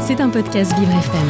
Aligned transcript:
C'est 0.00 0.20
un 0.20 0.28
podcast 0.28 0.72
Vivre 0.78 0.92
FM. 0.92 1.28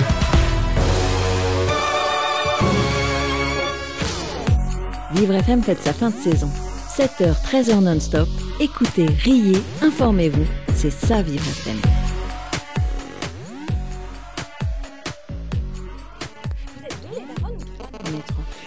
Vivre 5.14 5.34
FM 5.34 5.62
fête 5.62 5.82
sa 5.82 5.92
fin 5.92 6.10
de 6.10 6.14
saison. 6.14 6.48
7h, 6.96 7.34
13h 7.44 7.80
non-stop. 7.80 8.28
Écoutez, 8.58 9.06
riez, 9.06 9.62
informez-vous. 9.82 10.46
C'est 10.74 10.90
ça 10.90 11.22
Vivre 11.22 11.44
FM. 11.46 11.76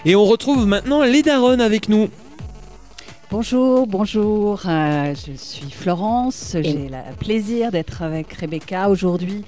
Et 0.05 0.15
on 0.15 0.25
retrouve 0.25 0.67
maintenant 0.67 1.03
les 1.03 1.23
darons 1.23 1.59
avec 1.59 1.89
nous. 1.89 2.09
Bonjour, 3.37 3.87
bonjour, 3.87 4.61
euh, 4.67 5.15
je 5.15 5.31
suis 5.35 5.71
Florence, 5.71 6.51
j'ai 6.53 6.87
le 6.87 7.15
plaisir 7.17 7.71
d'être 7.71 8.03
avec 8.03 8.31
Rebecca 8.31 8.89
aujourd'hui. 8.91 9.43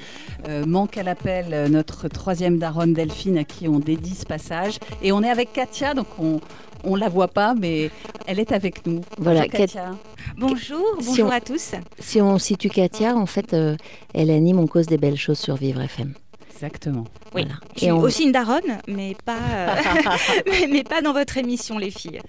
Euh, 0.50 0.66
manque 0.66 0.98
à 0.98 1.04
l'appel 1.04 1.54
euh, 1.54 1.68
notre 1.70 2.08
troisième 2.08 2.58
daronne 2.58 2.94
Delphine 2.94 3.38
à 3.38 3.44
qui 3.44 3.68
on 3.68 3.78
dédie 3.78 4.16
ce 4.16 4.26
passage. 4.26 4.80
Et 5.04 5.12
on 5.12 5.22
est 5.22 5.30
avec 5.30 5.54
Katia, 5.54 5.94
donc 5.94 6.08
on 6.18 6.40
ne 6.84 6.98
la 7.00 7.10
voit 7.10 7.28
pas, 7.28 7.54
mais 7.54 7.92
elle 8.26 8.40
est 8.40 8.54
avec 8.54 8.88
nous. 8.88 9.02
Voilà, 9.20 9.42
Bonjour, 9.42 9.52
Katia. 9.60 9.92
Bonjour, 10.36 10.96
Si 11.00 11.06
bonjour 11.10 11.28
on- 11.28 11.32
à 11.32 11.40
tous. 11.42 11.72
Si 12.00 12.20
on 12.20 12.40
situe 12.40 12.70
Katia, 12.70 13.16
en 13.16 13.28
fait, 13.28 13.54
euh, 13.54 13.78
elle 14.16 14.32
anime 14.32 14.58
On 14.58 14.66
cause 14.66 14.88
des 14.88 14.98
belles 14.98 15.16
choses 15.16 15.38
sur 15.38 15.58
Vivre 15.58 15.82
FM. 15.82 16.16
Exactement. 16.52 17.04
Oui, 17.36 17.44
Voilà. 17.44 17.60
je 17.76 17.80
suis 17.82 17.88
Et 17.88 17.92
on- 17.92 18.00
aussi 18.00 18.24
une 18.24 18.32
daronne, 18.32 18.80
mais 18.88 19.16
pas, 19.26 19.38
euh, 19.38 19.76
mais, 20.48 20.66
mais 20.72 20.84
pas 20.84 21.04
dans 21.04 21.14
votre 21.14 21.38
émission, 21.38 21.78
les 21.78 21.92
filles. 21.92 22.22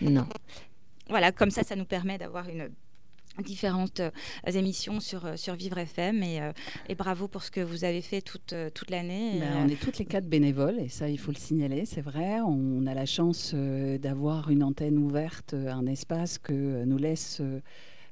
Non. 0.00 0.26
Voilà, 1.08 1.32
comme 1.32 1.50
ça, 1.50 1.62
ça 1.62 1.76
nous 1.76 1.84
permet 1.84 2.18
d'avoir 2.18 2.48
une 2.48 2.70
différentes 3.40 4.00
euh, 4.00 4.10
émissions 4.52 5.00
sur, 5.00 5.24
euh, 5.24 5.36
sur 5.36 5.54
Vivre 5.54 5.78
FM 5.78 6.22
et, 6.22 6.40
euh, 6.40 6.52
et 6.88 6.94
bravo 6.94 7.28
pour 7.28 7.42
ce 7.42 7.50
que 7.50 7.60
vous 7.60 7.84
avez 7.84 8.02
fait 8.02 8.20
toute, 8.20 8.52
euh, 8.52 8.68
toute 8.70 8.90
l'année. 8.90 9.38
Ben, 9.40 9.64
on 9.64 9.68
est 9.68 9.80
toutes 9.80 9.98
les 9.98 10.04
quatre 10.04 10.28
bénévoles 10.28 10.78
et 10.78 10.88
ça, 10.88 11.08
il 11.08 11.18
faut 11.18 11.32
le 11.32 11.38
signaler, 11.38 11.86
c'est 11.86 12.02
vrai. 12.02 12.40
On 12.40 12.86
a 12.86 12.94
la 12.94 13.06
chance 13.06 13.52
euh, 13.54 13.98
d'avoir 13.98 14.50
une 14.50 14.62
antenne 14.62 14.98
ouverte, 14.98 15.54
un 15.54 15.86
espace 15.86 16.38
que 16.38 16.84
nous 16.84 16.98
laisse 16.98 17.40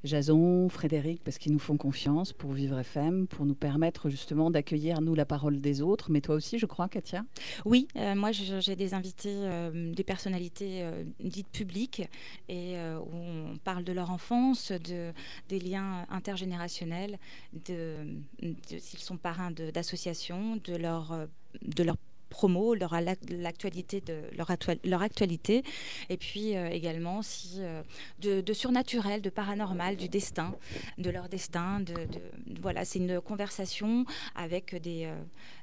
Jason, 0.05 0.69
Frédéric, 0.69 1.23
parce 1.25 1.39
qu'ils 1.39 1.53
nous 1.53 1.59
font 1.59 1.77
confiance 1.77 2.33
pour 2.33 2.53
Vivre 2.53 2.79
FM, 2.79 3.27
pour 3.27 3.45
nous 3.47 3.55
permettre 3.55 4.09
justement 4.09 4.51
d'accueillir, 4.51 5.01
nous, 5.01 5.15
la 5.15 5.27
parole 5.27 5.61
des 5.61 5.83
autres. 5.83 6.11
Mais 6.11 6.21
toi 6.21 6.35
aussi, 6.35 6.59
je 6.59 6.67
crois, 6.67 6.89
Katia? 6.89 7.25
Oui, 7.65 7.87
euh, 7.97 8.15
moi 8.15 8.31
j'ai 8.33 8.77
des 8.77 8.95
invités, 8.95 9.35
euh, 9.35 9.93
des 9.93 10.05
personnalités 10.05 10.83
euh, 10.83 11.05
dites 11.21 11.49
publiques 11.49 12.03
et 12.49 12.77
où 12.79 13.15
on 13.15 13.57
parle 13.65 13.85
de 13.85 13.93
leur 13.93 14.11
enfance, 14.11 14.73
de, 14.73 15.13
des 15.49 15.59
liens 15.61 16.07
intergénérationnels, 16.11 17.19
de, 17.67 17.97
de- 18.43 18.79
s'ils 18.79 18.99
sont 19.01 19.17
parrains 19.17 19.51
de- 19.51 19.71
d'associations, 19.71 20.57
de, 20.65 20.77
leur, 20.77 21.13
euh, 21.13 21.27
de 21.63 21.83
leur 21.83 21.97
promo, 22.31 22.75
leur, 22.75 22.95
l'actualité 23.29 24.01
de 24.01 24.23
leur, 24.37 24.49
actua- 24.51 24.79
leur 24.85 25.03
actualité, 25.03 25.63
et 26.09 26.17
puis 26.17 26.57
euh, 26.57 26.69
également 26.71 27.21
si, 27.23 27.57
euh, 27.59 27.83
de, 28.21 28.41
de 28.41 28.53
surnaturel, 28.55 29.21
de 29.21 29.29
paranormal, 29.31 29.97
du 29.97 30.09
destin, 30.09 30.55
de 30.97 31.11
leur 31.11 31.29
destin. 31.29 31.81
De, 31.81 31.93
de- 31.93 32.61
voilà, 32.63 32.85
c'est 32.87 32.99
une 33.01 33.21
conversation 33.21 34.05
avec 34.35 34.75
des, 34.81 35.05
euh, 35.05 35.15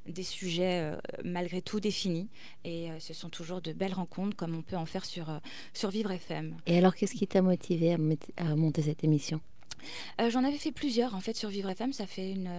des 0.08 0.23
sujets 0.23 0.92
malgré 1.23 1.62
tout 1.62 1.80
définis. 1.80 2.30
Et 2.64 2.90
ce 3.00 3.14
sont 3.14 3.30
toujours 3.30 3.62
de 3.62 3.73
belles 3.73 3.94
rencontres 3.94 4.36
comme 4.36 4.56
on 4.56 4.62
peut 4.62 4.76
en 4.78 4.86
faire 4.86 5.06
sur, 5.06 5.28
sur 5.73 5.90
Vivre 5.90 6.12
FM. 6.12 6.56
Et 6.68 6.78
alors, 6.78 6.95
qu'est-ce 6.95 7.16
qui 7.16 7.28
t'a 7.28 7.42
motivé 7.42 7.94
à, 8.38 8.56
monter 8.56 8.82
cette 8.82 9.04
émission? 9.04 9.42
Euh, 10.20 10.30
J'en 10.30 10.44
avais 10.44 10.58
fait 10.58 10.72
plusieurs 10.72 11.16
en 11.16 11.20
fait 11.22 11.36
sur 11.36 11.50
Vivre 11.50 11.70
FM. 11.70 11.94
Ça 11.94 12.08
fait 12.08 12.32
une, 12.32 12.50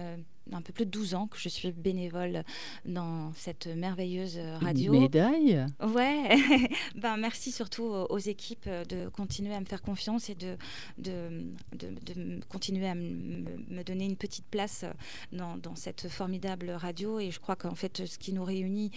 un 0.53 0.61
peu 0.61 0.73
plus 0.73 0.85
de 0.85 0.91
12 0.91 1.15
ans 1.15 1.27
que 1.27 1.37
je 1.37 1.49
suis 1.49 1.71
bénévole 1.71 2.43
dans 2.85 3.33
cette 3.33 3.67
merveilleuse 3.67 4.37
euh, 4.37 4.57
radio. 4.57 4.93
Une 4.93 5.01
médaille 5.01 5.65
Ouais, 5.81 6.37
ben 6.95 7.17
merci 7.17 7.51
surtout 7.51 7.83
aux, 7.83 8.17
équipes 8.17 8.65
euh, 8.67 8.83
de 8.85 9.09
continuer 9.09 9.53
à 9.53 9.59
me 9.59 9.65
faire 9.65 9.81
confiance 9.81 10.29
et 10.29 10.35
de, 10.35 10.57
de, 10.97 11.43
de- 11.73 12.39
continuer 12.49 12.87
à 12.87 12.95
me, 12.95 13.83
donner 13.83 14.05
une 14.05 14.17
petite 14.17 14.45
place 14.45 14.83
euh, 14.83 14.91
dans, 15.31 15.57
dans 15.57 15.75
cette 15.75 16.07
formidable 16.09 16.69
radio. 16.71 17.19
Et 17.19 17.31
je 17.31 17.39
crois 17.39 17.55
qu'en 17.55 17.75
fait, 17.75 18.05
ce 18.05 18.17
qui 18.17 18.33
nous 18.33 18.43
réunit 18.43 18.91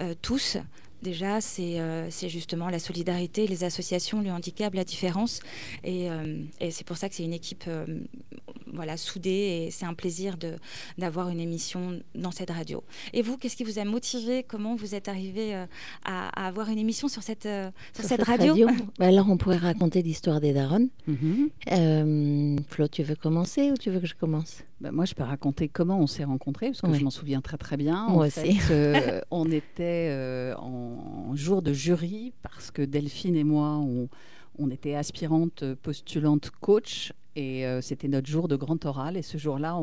euh, 0.00 0.14
tous, 0.20 0.58
déjà, 1.02 1.40
c'est 1.40 1.80
euh, 1.80 2.08
c'est 2.10 2.28
justement 2.28 2.68
la 2.68 2.78
solidarité, 2.78 3.46
les 3.46 3.64
associations, 3.64 4.20
le 4.20 4.30
handicap, 4.30 4.74
la 4.74 4.84
différence. 4.84 5.40
Et, 5.84 6.10
euh, 6.10 6.38
et 6.60 6.70
c'est 6.70 6.84
pour 6.86 6.96
ça 6.96 7.08
que 7.08 7.14
c'est 7.14 7.24
une 7.24 7.32
équipe 7.32 7.64
euh, 7.68 7.84
voilà, 8.72 8.96
soudée 8.96 9.66
et 9.66 9.70
c'est 9.70 9.86
un 9.86 9.94
plaisir 9.94 10.36
d'avoir 10.98 11.28
une 11.30 11.40
émission 11.40 12.00
dans 12.14 12.30
cette 12.30 12.50
radio. 12.50 12.82
Et 13.14 13.22
vous, 13.22 13.36
qu'est-ce 13.38 13.56
qui 13.56 13.64
vous 13.64 13.78
a 13.78 13.84
motivé? 13.84 14.42
Comment 14.42 14.74
vous 14.74 14.94
êtes 14.94 15.08
arrivé 15.08 15.54
euh, 15.54 15.66
à, 16.04 16.28
à 16.44 16.46
avoir 16.48 16.68
une 16.68 16.78
émission 16.78 17.08
sur 17.08 17.22
cette, 17.22 17.46
euh, 17.46 17.70
sur 17.94 18.04
Sur 18.04 18.16
cette 18.16 18.22
radio, 18.26 18.54
Bah 18.98 19.06
Alors, 19.06 19.28
on 19.30 19.36
pourrait 19.36 19.56
raconter 19.56 20.02
l'histoire 20.02 20.40
des 20.40 20.52
darons. 20.52 20.88
Mhm. 21.06 21.48
Euh, 21.72 22.56
Flo, 22.68 22.88
tu 22.88 23.02
veux 23.02 23.16
commencer 23.16 23.70
ou 23.70 23.76
tu 23.76 23.90
veux 23.90 24.00
que 24.00 24.06
je 24.06 24.14
commence? 24.14 24.62
Ben, 24.80 24.90
moi, 24.90 25.06
je 25.06 25.14
peux 25.14 25.22
raconter 25.22 25.68
comment 25.68 25.98
on 25.98 26.06
s'est 26.06 26.24
rencontrés, 26.24 26.66
parce 26.66 26.82
que 26.82 26.88
Oui. 26.88 26.98
je 26.98 27.04
m'en 27.04 27.10
souviens 27.10 27.40
très 27.40 27.56
très 27.56 27.78
bien. 27.78 28.08
Moi 28.08 28.24
en 28.24 28.26
aussi. 28.26 28.56
fait, 28.56 28.72
euh, 28.74 29.20
on 29.30 29.50
était 29.50 30.08
euh, 30.10 30.54
en, 30.56 30.85
en 31.28 31.36
jour 31.36 31.62
de 31.62 31.72
jury, 31.72 32.32
parce 32.42 32.70
que 32.70 32.82
Delphine 32.82 33.36
et 33.36 33.44
moi, 33.44 33.76
on, 33.76 34.08
on 34.58 34.70
était 34.70 34.94
aspirantes, 34.94 35.64
postulantes, 35.82 36.50
coach, 36.60 37.12
et 37.36 37.66
euh, 37.66 37.82
c'était 37.82 38.08
notre 38.08 38.26
jour 38.26 38.48
de 38.48 38.56
grand 38.56 38.84
oral. 38.86 39.16
Et 39.16 39.22
ce 39.22 39.36
jour-là, 39.36 39.78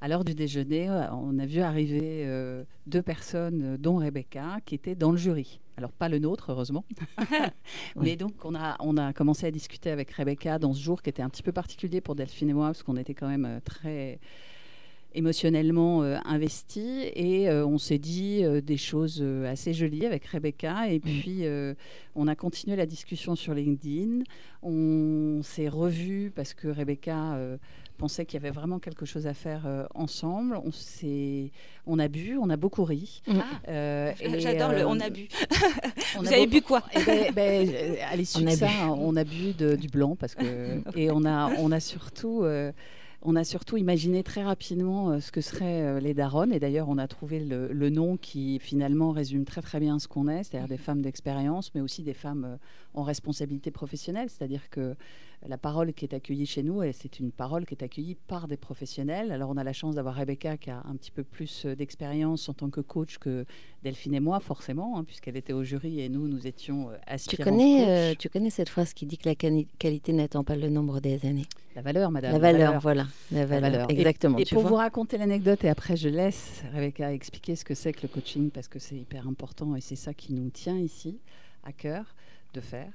à 0.00 0.08
l'heure 0.08 0.24
du 0.24 0.34
déjeuner, 0.34 0.88
on 1.12 1.38
a 1.38 1.46
vu 1.46 1.60
arriver 1.60 2.22
euh, 2.24 2.64
deux 2.86 3.02
personnes, 3.02 3.76
dont 3.76 3.96
Rebecca, 3.96 4.58
qui 4.64 4.74
étaient 4.74 4.94
dans 4.94 5.10
le 5.10 5.18
jury. 5.18 5.60
Alors, 5.76 5.92
pas 5.92 6.08
le 6.08 6.18
nôtre, 6.18 6.50
heureusement. 6.50 6.84
Mais 7.96 8.16
donc, 8.16 8.44
on 8.44 8.54
a, 8.54 8.76
on 8.80 8.96
a 8.96 9.12
commencé 9.12 9.46
à 9.46 9.50
discuter 9.50 9.90
avec 9.90 10.10
Rebecca 10.10 10.58
dans 10.58 10.72
ce 10.72 10.82
jour 10.82 11.02
qui 11.02 11.10
était 11.10 11.22
un 11.22 11.28
petit 11.28 11.42
peu 11.42 11.52
particulier 11.52 12.00
pour 12.00 12.14
Delphine 12.14 12.50
et 12.50 12.54
moi, 12.54 12.68
parce 12.68 12.82
qu'on 12.82 12.96
était 12.96 13.14
quand 13.14 13.28
même 13.28 13.44
euh, 13.44 13.60
très 13.64 14.18
émotionnellement 15.14 16.02
euh, 16.02 16.16
investis. 16.24 17.10
Et 17.14 17.48
euh, 17.48 17.66
on 17.66 17.78
s'est 17.78 17.98
dit 17.98 18.44
euh, 18.44 18.60
des 18.60 18.76
choses 18.76 19.20
euh, 19.22 19.50
assez 19.50 19.72
jolies 19.74 20.06
avec 20.06 20.24
Rebecca. 20.26 20.88
Et 20.90 21.00
puis, 21.00 21.44
euh, 21.46 21.74
on 22.14 22.28
a 22.28 22.34
continué 22.34 22.76
la 22.76 22.86
discussion 22.86 23.34
sur 23.36 23.54
LinkedIn. 23.54 24.22
On 24.62 25.40
s'est 25.42 25.68
revus 25.68 26.32
parce 26.34 26.54
que 26.54 26.68
Rebecca... 26.68 27.34
euh, 27.34 27.56
pensait 27.98 28.24
qu'il 28.24 28.40
y 28.40 28.46
avait 28.46 28.54
vraiment 28.54 28.78
quelque 28.78 29.04
chose 29.04 29.26
à 29.26 29.34
faire 29.34 29.62
euh, 29.66 29.84
ensemble. 29.92 30.56
On, 30.64 30.70
s'est- 30.70 31.50
on 31.84 31.98
a 31.98 32.06
bu, 32.06 32.38
on 32.40 32.48
a 32.48 32.56
beaucoup 32.56 32.84
ri. 32.84 33.22
Ah, 33.28 33.32
Euh, 33.68 34.12
et, 34.20 34.38
J'adore 34.44 34.70
le 34.70 34.86
on 34.86 35.00
a 35.00 35.10
bu. 35.10 35.26
on 36.16 36.20
Vous 36.22 36.28
a 36.32 36.36
avez 36.36 36.46
bu 36.46 36.62
quoi? 36.62 36.80
ben, 37.04 37.34
ben, 37.34 37.68
à 38.08 38.14
l'issue 38.14 38.38
On 38.38 38.42
de 38.42 38.46
a 38.50 38.50
ça, 38.52 38.66
bu. 38.68 38.72
on 38.86 39.16
a 39.16 39.24
bu 39.24 39.52
de- 39.52 39.74
du 39.74 39.88
blanc 39.88 40.14
parce 40.14 40.36
que 40.36 40.80
et 40.96 41.10
on 41.10 41.24
a 41.24 41.50
on 41.58 41.72
a 41.72 41.80
surtout 41.80 42.44
euh, 42.44 42.70
on 43.22 43.36
a 43.36 43.44
surtout 43.44 43.76
imaginé 43.76 44.22
très 44.22 44.42
rapidement 44.42 45.10
euh, 45.10 45.20
ce 45.20 45.32
que 45.32 45.40
seraient 45.40 45.82
euh, 45.82 46.00
les 46.00 46.14
daronnes 46.14 46.52
et 46.52 46.60
d'ailleurs 46.60 46.88
on 46.88 46.98
a 46.98 47.08
trouvé 47.08 47.40
le, 47.40 47.72
le 47.72 47.90
nom 47.90 48.16
qui 48.16 48.58
finalement 48.60 49.10
résume 49.10 49.44
très 49.44 49.60
très 49.60 49.80
bien 49.80 49.98
ce 49.98 50.06
qu'on 50.06 50.28
est, 50.28 50.44
c'est-à-dire 50.44 50.68
des 50.68 50.76
femmes 50.76 51.02
d'expérience, 51.02 51.74
mais 51.74 51.80
aussi 51.80 52.02
des 52.02 52.14
femmes 52.14 52.44
euh, 52.44 52.56
en 52.94 53.02
responsabilité 53.02 53.70
professionnelle, 53.70 54.28
c'est-à-dire 54.30 54.70
que 54.70 54.94
la 55.46 55.56
parole 55.56 55.92
qui 55.92 56.04
est 56.04 56.14
accueillie 56.14 56.46
chez 56.46 56.62
nous, 56.62 56.82
c'est 56.92 57.20
une 57.20 57.30
parole 57.30 57.64
qui 57.64 57.74
est 57.74 57.84
accueillie 57.84 58.16
par 58.26 58.48
des 58.48 58.56
professionnels. 58.56 59.30
Alors 59.30 59.50
on 59.50 59.56
a 59.56 59.62
la 59.64 59.72
chance 59.72 59.94
d'avoir 59.94 60.16
Rebecca 60.16 60.56
qui 60.56 60.70
a 60.70 60.82
un 60.84 60.96
petit 60.96 61.10
peu 61.12 61.22
plus 61.22 61.64
euh, 61.64 61.76
d'expérience 61.76 62.48
en 62.48 62.54
tant 62.54 62.70
que 62.70 62.80
coach 62.80 63.18
que 63.18 63.44
Delphine 63.84 64.14
et 64.14 64.20
moi, 64.20 64.40
forcément, 64.40 64.98
hein, 64.98 65.04
puisqu'elle 65.04 65.36
était 65.36 65.52
au 65.52 65.62
jury 65.62 66.00
et 66.00 66.08
nous, 66.08 66.26
nous 66.26 66.46
étions 66.46 66.90
euh, 66.90 66.96
tu 67.06 67.12
aspirantes 67.12 67.44
connais, 67.44 67.88
euh, 67.88 68.14
tu 68.18 68.28
connais 68.28 68.50
cette 68.50 68.68
phrase 68.68 68.92
qui 68.94 69.06
dit 69.06 69.16
que 69.16 69.28
la 69.28 69.36
quali- 69.36 69.68
qualité 69.78 70.12
n'attend 70.12 70.42
pas 70.42 70.56
le 70.56 70.68
nombre 70.70 71.00
des 71.00 71.24
années 71.24 71.46
La 71.76 71.82
valeur, 71.82 72.10
madame. 72.10 72.32
La 72.32 72.38
valeur, 72.38 72.80
voilà. 72.80 73.06
La 73.30 73.46
valeur, 73.46 73.88
exactement. 73.90 74.38
Et 74.38 74.44
tu 74.44 74.54
pour 74.54 74.62
vois 74.62 74.70
vous 74.70 74.76
raconter 74.76 75.18
l'anecdote, 75.18 75.62
et 75.62 75.68
après 75.68 75.96
je 75.96 76.08
laisse 76.08 76.64
Rebecca 76.74 77.12
expliquer 77.12 77.54
ce 77.54 77.64
que 77.64 77.74
c'est 77.74 77.92
que 77.92 78.02
le 78.02 78.08
coaching, 78.08 78.50
parce 78.50 78.66
que 78.66 78.80
c'est 78.80 78.96
hyper 78.96 79.28
important 79.28 79.76
et 79.76 79.80
c'est 79.80 79.96
ça 79.96 80.12
qui 80.14 80.32
nous 80.32 80.50
tient 80.50 80.76
ici 80.78 81.20
à 81.62 81.72
cœur 81.72 82.04
de 82.54 82.60
faire. 82.60 82.90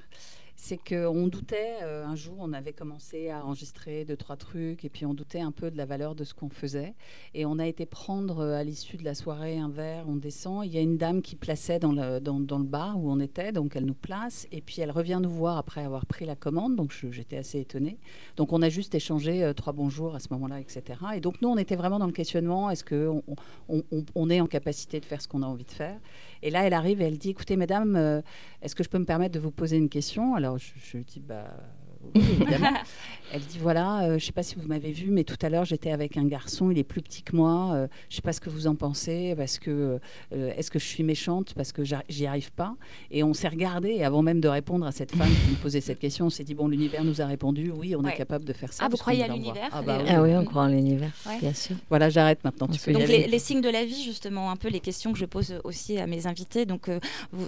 C'est 0.65 0.77
qu'on 0.77 1.27
doutait, 1.27 1.80
euh, 1.81 2.06
un 2.06 2.15
jour 2.15 2.36
on 2.39 2.54
avait 2.54 2.71
commencé 2.71 3.30
à 3.30 3.45
enregistrer 3.45 4.06
deux, 4.06 4.15
trois 4.15 4.38
trucs, 4.38 4.86
et 4.86 4.89
puis 4.89 5.06
on 5.06 5.13
doutait 5.13 5.42
un 5.42 5.51
peu 5.51 5.69
de 5.69 5.75
la 5.75 5.86
valeur 5.86 6.15
de 6.15 6.24
ce 6.24 6.33
qu'on 6.33 6.48
faisait. 6.48 6.94
Et 7.33 7.45
on 7.45 7.60
a 7.60 7.68
été 7.68 7.86
prendre 7.86 8.39
euh, 8.39 8.56
à 8.57 8.63
l'issue 8.63 8.95
de 8.95 9.04
la 9.04 9.13
soirée 9.13 9.57
un 9.57 9.68
verre, 9.68 10.06
on 10.07 10.15
descend, 10.15 10.65
il 10.65 10.71
y 10.74 10.77
a 10.77 10.81
une 10.81 10.95
dame 10.95 11.21
qui 11.21 11.36
plaçait 11.36 11.80
dans 11.80 11.92
le, 11.92 12.21
dans, 12.21 12.39
le 12.39 12.63
bar 12.63 12.98
où 12.98 13.12
on 13.12 13.19
était, 13.19 13.51
donc 13.51 13.75
elle 13.75 13.83
nous 13.83 13.94
place, 13.94 14.48
et 14.54 14.62
puis 14.62 14.80
elle 14.80 14.92
revient 14.92 15.19
nous 15.21 15.30
voir 15.30 15.57
après 15.57 15.83
avoir 15.83 16.06
pris 16.06 16.24
la 16.25 16.38
commande, 16.38 16.77
donc 16.77 16.94
j'étais 17.12 17.36
assez 17.36 17.60
étonnée. 17.60 17.98
Donc 18.38 18.54
on 18.54 18.62
a 18.62 18.69
juste 18.69 18.95
échangé 18.95 19.44
euh, 19.44 19.51
trois 19.51 19.74
bonjours 19.74 20.15
à 20.15 20.19
ce 20.21 20.30
moment-là, 20.31 20.62
etc. 20.62 20.81
Et 21.13 21.19
donc 21.19 21.42
nous, 21.42 21.50
on 21.50 21.57
était 21.57 21.75
vraiment 21.75 22.00
dans 22.00 22.07
le 22.07 22.13
questionnement, 22.13 22.69
est-ce 22.69 22.86
qu'on 22.86 23.21
on, 23.68 23.83
on- 23.92 24.06
on 24.15 24.30
est 24.30 24.39
en 24.39 24.48
capacité 24.48 25.01
de 25.01 25.06
faire 25.06 25.21
ce 25.21 25.27
qu'on 25.27 25.42
a 25.44 25.45
envie 25.45 25.65
de 25.65 25.71
faire? 25.71 26.00
Et 26.44 26.50
là, 26.50 26.66
elle 26.68 26.74
arrive 26.74 27.01
et 27.01 27.06
elle 27.06 27.18
dit, 27.18 27.30
écoutez, 27.30 27.56
mesdames, 27.56 27.95
euh, 27.95 28.22
est-ce 28.62 28.75
que 28.75 28.84
je 28.84 28.90
peux 28.90 29.00
me 29.00 29.06
permettre 29.06 29.34
de 29.34 29.40
vous 29.40 29.50
poser 29.50 29.78
une 29.78 29.88
question? 29.88 30.36
Alors 30.36 30.57
je, 30.57 30.74
je 30.75 30.98
dis, 30.98 31.22
bah 31.22 31.48
évidemment. 32.16 32.70
Elle 33.36 33.42
dit 33.42 33.58
voilà, 33.60 34.02
euh, 34.04 34.08
je 34.10 34.14
ne 34.14 34.20
sais 34.20 34.32
pas 34.32 34.44
si 34.44 34.54
vous 34.58 34.68
m'avez 34.68 34.92
vu, 34.92 35.10
mais 35.10 35.24
tout 35.24 35.38
à 35.42 35.50
l'heure 35.50 35.66
j'étais 35.66 35.90
avec 35.92 36.18
un 36.18 36.26
garçon, 36.26 36.70
il 36.70 36.78
est 36.78 36.84
plus 36.84 37.02
petit 37.02 37.24
que 37.24 37.36
moi. 37.36 37.72
euh, 37.74 37.88
je 38.08 38.14
ne 38.14 38.16
sais 38.18 38.22
pas 38.22 38.32
ce 38.32 38.40
que 38.40 38.52
vous 38.52 38.68
en 38.68 38.76
pensez, 38.76 39.34
parce 39.36 39.58
que 39.58 39.98
euh, 40.34 40.54
est-ce 40.56 40.70
que 40.70 40.78
je 40.78 40.86
suis 40.86 41.02
méchante 41.02 41.56
parce 41.56 41.72
que 41.72 41.82
j'y 41.84 42.26
arrive 42.28 42.52
pas 42.52 42.76
Et 43.10 43.24
on 43.24 43.34
s'est 43.34 43.48
regardé 43.48 43.90
et 43.90 44.04
avant 44.06 44.22
même 44.22 44.40
de 44.40 44.48
répondre 44.48 44.86
à 44.86 44.92
cette 44.92 45.16
femme 45.16 45.30
qui 45.30 45.50
nous 45.50 45.56
posait 45.56 45.82
cette 45.82 45.98
question, 45.98 46.28
on 46.28 46.30
s'est 46.30 46.44
dit 46.44 46.54
bon, 46.54 46.68
l'univers 46.68 47.04
nous 47.04 47.22
a 47.22 47.26
répondu, 47.26 47.72
oui, 47.76 47.96
on 47.96 48.02
Ouais. 48.04 48.12
est 48.14 48.18
capable 48.18 48.46
de 48.46 48.54
faire 48.54 48.72
ça. 48.72 48.84
Ah, 48.86 48.90
vous 48.90 48.98
croyez 48.98 49.24
à 49.24 49.28
l'univers, 49.28 49.70
Ah 49.72 49.82
bah 49.82 49.98
oui. 50.04 50.10
Ah 50.16 50.22
oui, 50.22 50.36
on 50.36 50.46
croit 50.46 50.64
en 50.64 50.68
l'univers, 50.68 51.10
Ouais. 51.26 51.40
bien 51.40 51.54
sûr. 51.56 51.76
Voilà, 51.90 52.10
j'arrête 52.12 52.44
maintenant. 52.44 52.68
Tu 52.68 52.80
peux 52.80 52.92
y 52.92 52.96
aller. 52.98 53.08
les, 53.24 53.28
les 53.28 53.40
signes 53.40 53.62
de 53.62 53.70
la 53.70 53.84
vie, 53.84 54.04
justement, 54.04 54.52
un 54.52 54.58
peu 54.58 54.68
les 54.68 54.80
questions 54.80 55.12
que 55.12 55.18
je 55.18 55.26
pose 55.26 55.56
aussi 55.64 55.98
à 55.98 56.06
mes 56.06 56.28
invités. 56.28 56.68
Donc 56.68 56.88
euh, 56.88 57.00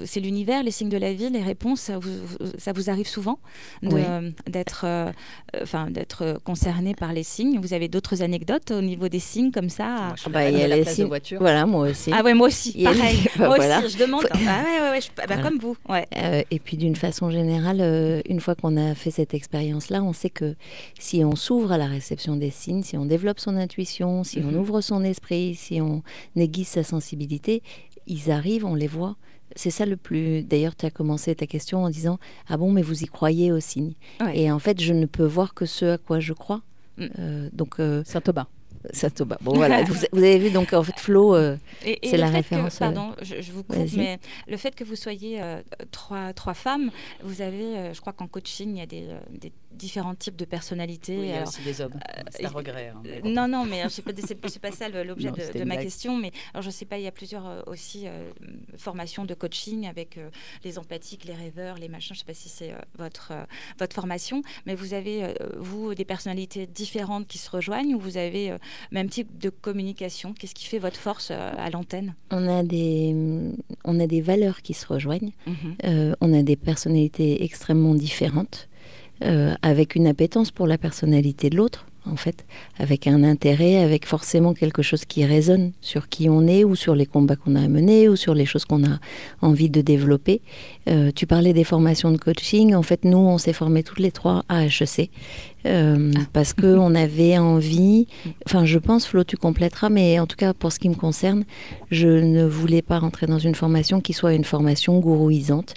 c'est 0.05 0.19
l'univers, 0.19 0.63
les 0.63 0.71
signes 0.71 0.89
de 0.89 0.97
la 0.97 1.13
vie, 1.13 1.29
les 1.29 1.43
réponses, 1.43 1.81
ça 1.81 1.99
vous, 1.99 2.09
vous- 2.25 2.37
ça 2.57 2.71
vous 2.73 2.89
arrive 2.89 3.07
souvent 3.07 3.37
de- 3.83 3.89
Oui. 3.93 4.01
D'être, 4.47 4.83
euh, 4.85 5.11
euh, 5.55 5.59
enfin 5.63 5.89
d'être 5.89 6.39
concerné 6.43 6.93
par 6.95 7.13
les 7.13 7.23
signes. 7.23 7.59
Vous 7.59 7.73
avez 7.73 7.87
d'autres 7.87 8.21
anecdotes 8.21 8.71
au 8.71 8.81
niveau 8.81 9.07
des 9.09 9.19
signes 9.19 9.51
comme 9.51 9.69
ça 9.69 9.85
Moi, 9.85 10.13
je 10.15 10.21
suis 10.21 10.31
Bah, 10.31 10.49
il 10.49 10.57
y 10.57 10.61
a 10.63 10.67
la 10.67 10.77
les 10.77 10.85
signes- 10.85 11.07
voiture. 11.07 11.39
Voilà, 11.39 11.65
moi 11.65 11.89
aussi. 11.89 12.11
Ah 12.13 12.23
ouais, 12.23 12.33
moi 12.33 12.47
aussi, 12.47 12.71
y 12.71 12.83
pareil. 12.83 13.19
Bah, 13.37 13.47
moi 13.47 13.55
voilà. 13.57 13.79
aussi, 13.79 13.93
je 13.93 13.97
demande. 13.97 14.25
Ah 14.31 14.37
ouais, 14.37 14.81
ouais, 14.81 14.89
ouais, 14.91 15.01
je- 15.01 15.09
bah, 15.15 15.23
Voilà. 15.27 15.41
comme 15.43 15.57
vous. 15.59 15.75
Ouais. 15.89 16.05
Euh, 16.17 16.41
et 16.51 16.59
puis 16.59 16.77
d'une 16.77 16.95
façon 16.95 17.29
générale, 17.29 17.79
euh, 17.81 18.21
une 18.27 18.39
fois 18.39 18.55
qu'on 18.55 18.77
a 18.77 18.95
fait 18.95 19.11
cette 19.11 19.33
expérience-là, 19.33 20.03
on 20.03 20.13
sait 20.13 20.29
que 20.29 20.55
si 20.99 21.23
on 21.23 21.35
s'ouvre 21.35 21.71
à 21.71 21.77
la 21.77 21.87
réception 21.87 22.35
des 22.35 22.49
signes, 22.51 22.83
si 22.83 22.97
on 22.97 23.05
développe 23.05 23.39
son 23.39 23.55
intuition, 23.57 24.23
si 24.23 24.39
on 24.39 24.51
Mhm. 24.51 24.57
ouvre 24.57 24.81
son 24.81 25.03
esprit, 25.03 25.55
si 25.55 25.81
on 25.81 26.03
aiguise 26.35 26.67
sa 26.67 26.83
sensibilité, 26.83 27.61
ils 28.07 28.31
arrivent, 28.31 28.65
on 28.65 28.75
les 28.75 28.87
voit. 28.87 29.15
C'est 29.55 29.71
ça 29.71 29.85
le 29.85 29.95
plus. 29.97 30.43
D'ailleurs, 30.43 30.75
tu 30.75 30.85
as 30.85 30.91
commencé 30.91 31.33
ta 31.35 31.45
question 31.47 31.83
en 31.83 31.89
disant 31.89 32.17
Ah 32.47 32.57
bon, 32.57 32.71
mais 32.71 32.81
vous 32.81 33.03
y 33.03 33.07
croyez 33.07 33.51
aux 33.51 33.59
signes 33.59 33.93
Ouais. 34.19 34.37
Et 34.39 34.51
en 34.51 34.59
fait, 34.59 34.81
je 34.81 34.93
ne 34.93 35.05
peux 35.05 35.25
voir 35.25 35.53
que 35.53 35.65
ce 35.65 35.85
à 35.85 35.97
quoi 35.97 36.19
je 36.19 36.33
crois. 36.33 36.61
Mm. 36.97 37.05
Euh, 37.19 37.49
donc, 37.53 37.79
euh, 37.79 38.03
Saint-Thomas. 38.05 38.47
Saint-Thomas. 38.91 39.37
Bon, 39.41 39.53
voilà. 39.55 39.83
vous, 39.87 39.95
vous 40.11 40.19
avez 40.19 40.37
vu, 40.37 40.51
donc 40.51 40.73
en 40.73 40.83
fait, 40.83 40.97
Flo. 40.99 41.35
euh, 41.35 41.57
C'est 42.03 42.17
la 42.17 42.29
référence, 42.29 42.75
Que, 42.75 42.79
pardon, 42.79 43.13
je, 43.21 43.41
je 43.41 43.51
vous 43.51 43.63
coupe, 43.63 43.75
mais 43.95 44.19
le 44.47 44.57
fait 44.57 44.75
que 44.75 44.83
vous 44.83 44.95
soyez 44.95 45.41
euh, 45.41 45.61
trois, 45.91 46.33
trois 46.33 46.53
femmes, 46.53 46.91
vous 47.23 47.41
avez, 47.41 47.77
euh, 47.77 47.93
je 47.93 48.01
crois 48.01 48.13
qu'en 48.13 48.27
coaching, 48.27 48.75
il 48.75 48.77
y 48.77 48.81
a 48.81 48.85
des, 48.85 49.07
euh, 49.07 49.19
des 49.31 49.51
différents 49.75 50.15
types 50.15 50.35
de 50.35 50.45
personnalités. 50.45 51.17
Oui, 51.17 51.23
il 51.25 51.29
y 51.29 51.31
a 51.31 51.35
Alors, 51.37 51.47
aussi 51.49 51.61
des 51.63 51.81
hommes. 51.81 51.93
C'est 52.31 52.45
un 52.45 52.49
regret. 52.49 52.91
hein, 52.95 53.01
Euh, 53.05 53.19
bon. 53.21 53.29
Non, 53.29 53.47
non, 53.47 53.65
mais 53.65 53.81
euh, 53.81 53.85
je 53.85 53.89
sais 53.89 54.01
pas, 54.01 54.11
c'est 54.15 54.37
c'est 54.47 54.59
pas 54.61 54.71
ça 54.71 54.89
l'objet 54.89 55.31
de, 55.31 55.59
ma 55.59 55.65
blague. 55.75 55.81
question. 55.83 56.17
Mais 56.17 56.31
alors, 56.53 56.63
je 56.63 56.69
sais 56.69 56.85
pas, 56.85 56.97
il 56.97 57.03
y 57.03 57.07
a 57.07 57.11
plusieurs 57.11 57.45
euh, 57.47 57.61
aussi 57.67 58.03
euh, 58.07 58.29
formations 58.77 59.25
de 59.25 59.33
coaching 59.33 59.87
avec 59.87 60.17
euh, 60.17 60.29
les 60.63 60.77
empathiques, 60.77 61.25
les 61.25 61.33
rêveurs, 61.33 61.77
les 61.77 61.89
machins. 61.89 62.13
Je 62.15 62.19
sais 62.19 62.25
pas 62.25 62.33
si 62.33 62.49
c'est 62.49 62.71
euh, 62.71 62.77
votre 62.97 63.29
euh, 63.31 63.43
votre 63.79 63.93
formation, 63.95 64.41
mais 64.65 64.75
vous 64.75 64.93
avez 64.93 65.23
euh, 65.23 65.33
vous 65.57 65.95
des 65.95 66.05
personnalités 66.05 66.67
différentes 66.67 67.27
qui 67.27 67.37
se 67.37 67.49
rejoignent 67.49 67.95
ou 67.95 67.99
vous 67.99 68.17
avez 68.17 68.51
euh, 68.51 68.57
même 68.91 69.09
type 69.09 69.37
de 69.37 69.49
communication? 69.49 70.33
Qu'est-ce 70.33 70.55
qui 70.55 70.65
fait 70.65 70.79
votre 70.79 70.97
force 70.97 71.29
euh, 71.31 71.51
à 71.57 71.69
l'antenne? 71.69 72.15
On, 72.31 72.47
a 72.47 72.63
des, 72.63 73.13
on 73.83 73.99
a 73.99 74.07
des 74.07 74.21
valeurs 74.21 74.61
qui 74.61 74.73
se 74.73 74.85
rejoignent. 74.87 75.31
Euh, 75.85 76.13
on 76.21 76.33
a 76.33 76.43
des 76.43 76.55
personnalités 76.55 77.43
extrêmement 77.43 77.95
différentes, 77.95 78.67
euh, 79.23 79.53
avec 79.61 79.95
une 79.95 80.07
appétence 80.07 80.51
pour 80.51 80.67
la 80.67 80.77
personnalité 80.77 81.49
de 81.49 81.55
l'autre, 81.55 81.85
en 82.05 82.15
fait, 82.15 82.45
avec 82.77 83.07
un 83.07 83.23
intérêt, 83.23 83.77
avec 83.77 84.05
forcément 84.05 84.53
quelque 84.53 84.81
chose 84.81 85.05
qui 85.05 85.25
résonne 85.25 85.71
sur 85.81 86.09
qui 86.09 86.29
on 86.29 86.45
est, 86.47 86.63
ou 86.63 86.75
sur 86.75 86.95
les 86.95 87.05
combats 87.05 87.35
qu'on 87.35 87.55
a 87.55 87.61
à 87.61 87.67
mener, 87.67 88.09
ou 88.09 88.15
sur 88.15 88.33
les 88.33 88.45
choses 88.45 88.65
qu'on 88.65 88.83
a 88.83 88.99
envie 89.41 89.69
de 89.69 89.81
développer. 89.81 90.41
Euh, 90.87 91.11
tu 91.15 91.25
parlais 91.25 91.53
des 91.53 91.63
formations 91.63 92.11
de 92.11 92.17
coaching. 92.17 92.75
En 92.75 92.83
fait, 92.83 93.05
nous, 93.05 93.17
on 93.17 93.37
s'est 93.37 93.53
formés 93.53 93.83
toutes 93.83 93.99
les 93.99 94.11
trois 94.11 94.43
à 94.49 94.65
HEC. 94.65 95.09
Euh, 95.65 96.11
parce 96.33 96.53
que 96.53 96.65
on 96.77 96.93
avait 96.95 97.37
envie, 97.37 98.07
enfin 98.45 98.65
je 98.65 98.77
pense 98.79 99.05
Flo 99.07 99.23
tu 99.23 99.35
compléteras, 99.37 99.89
mais 99.89 100.19
en 100.19 100.27
tout 100.27 100.35
cas 100.37 100.53
pour 100.53 100.71
ce 100.71 100.79
qui 100.79 100.89
me 100.89 100.95
concerne, 100.95 101.43
je 101.91 102.07
ne 102.07 102.45
voulais 102.45 102.81
pas 102.81 102.99
rentrer 102.99 103.25
dans 103.27 103.39
une 103.39 103.55
formation 103.55 104.01
qui 104.01 104.13
soit 104.13 104.33
une 104.33 104.43
formation 104.43 104.99
gourouisante. 104.99 105.73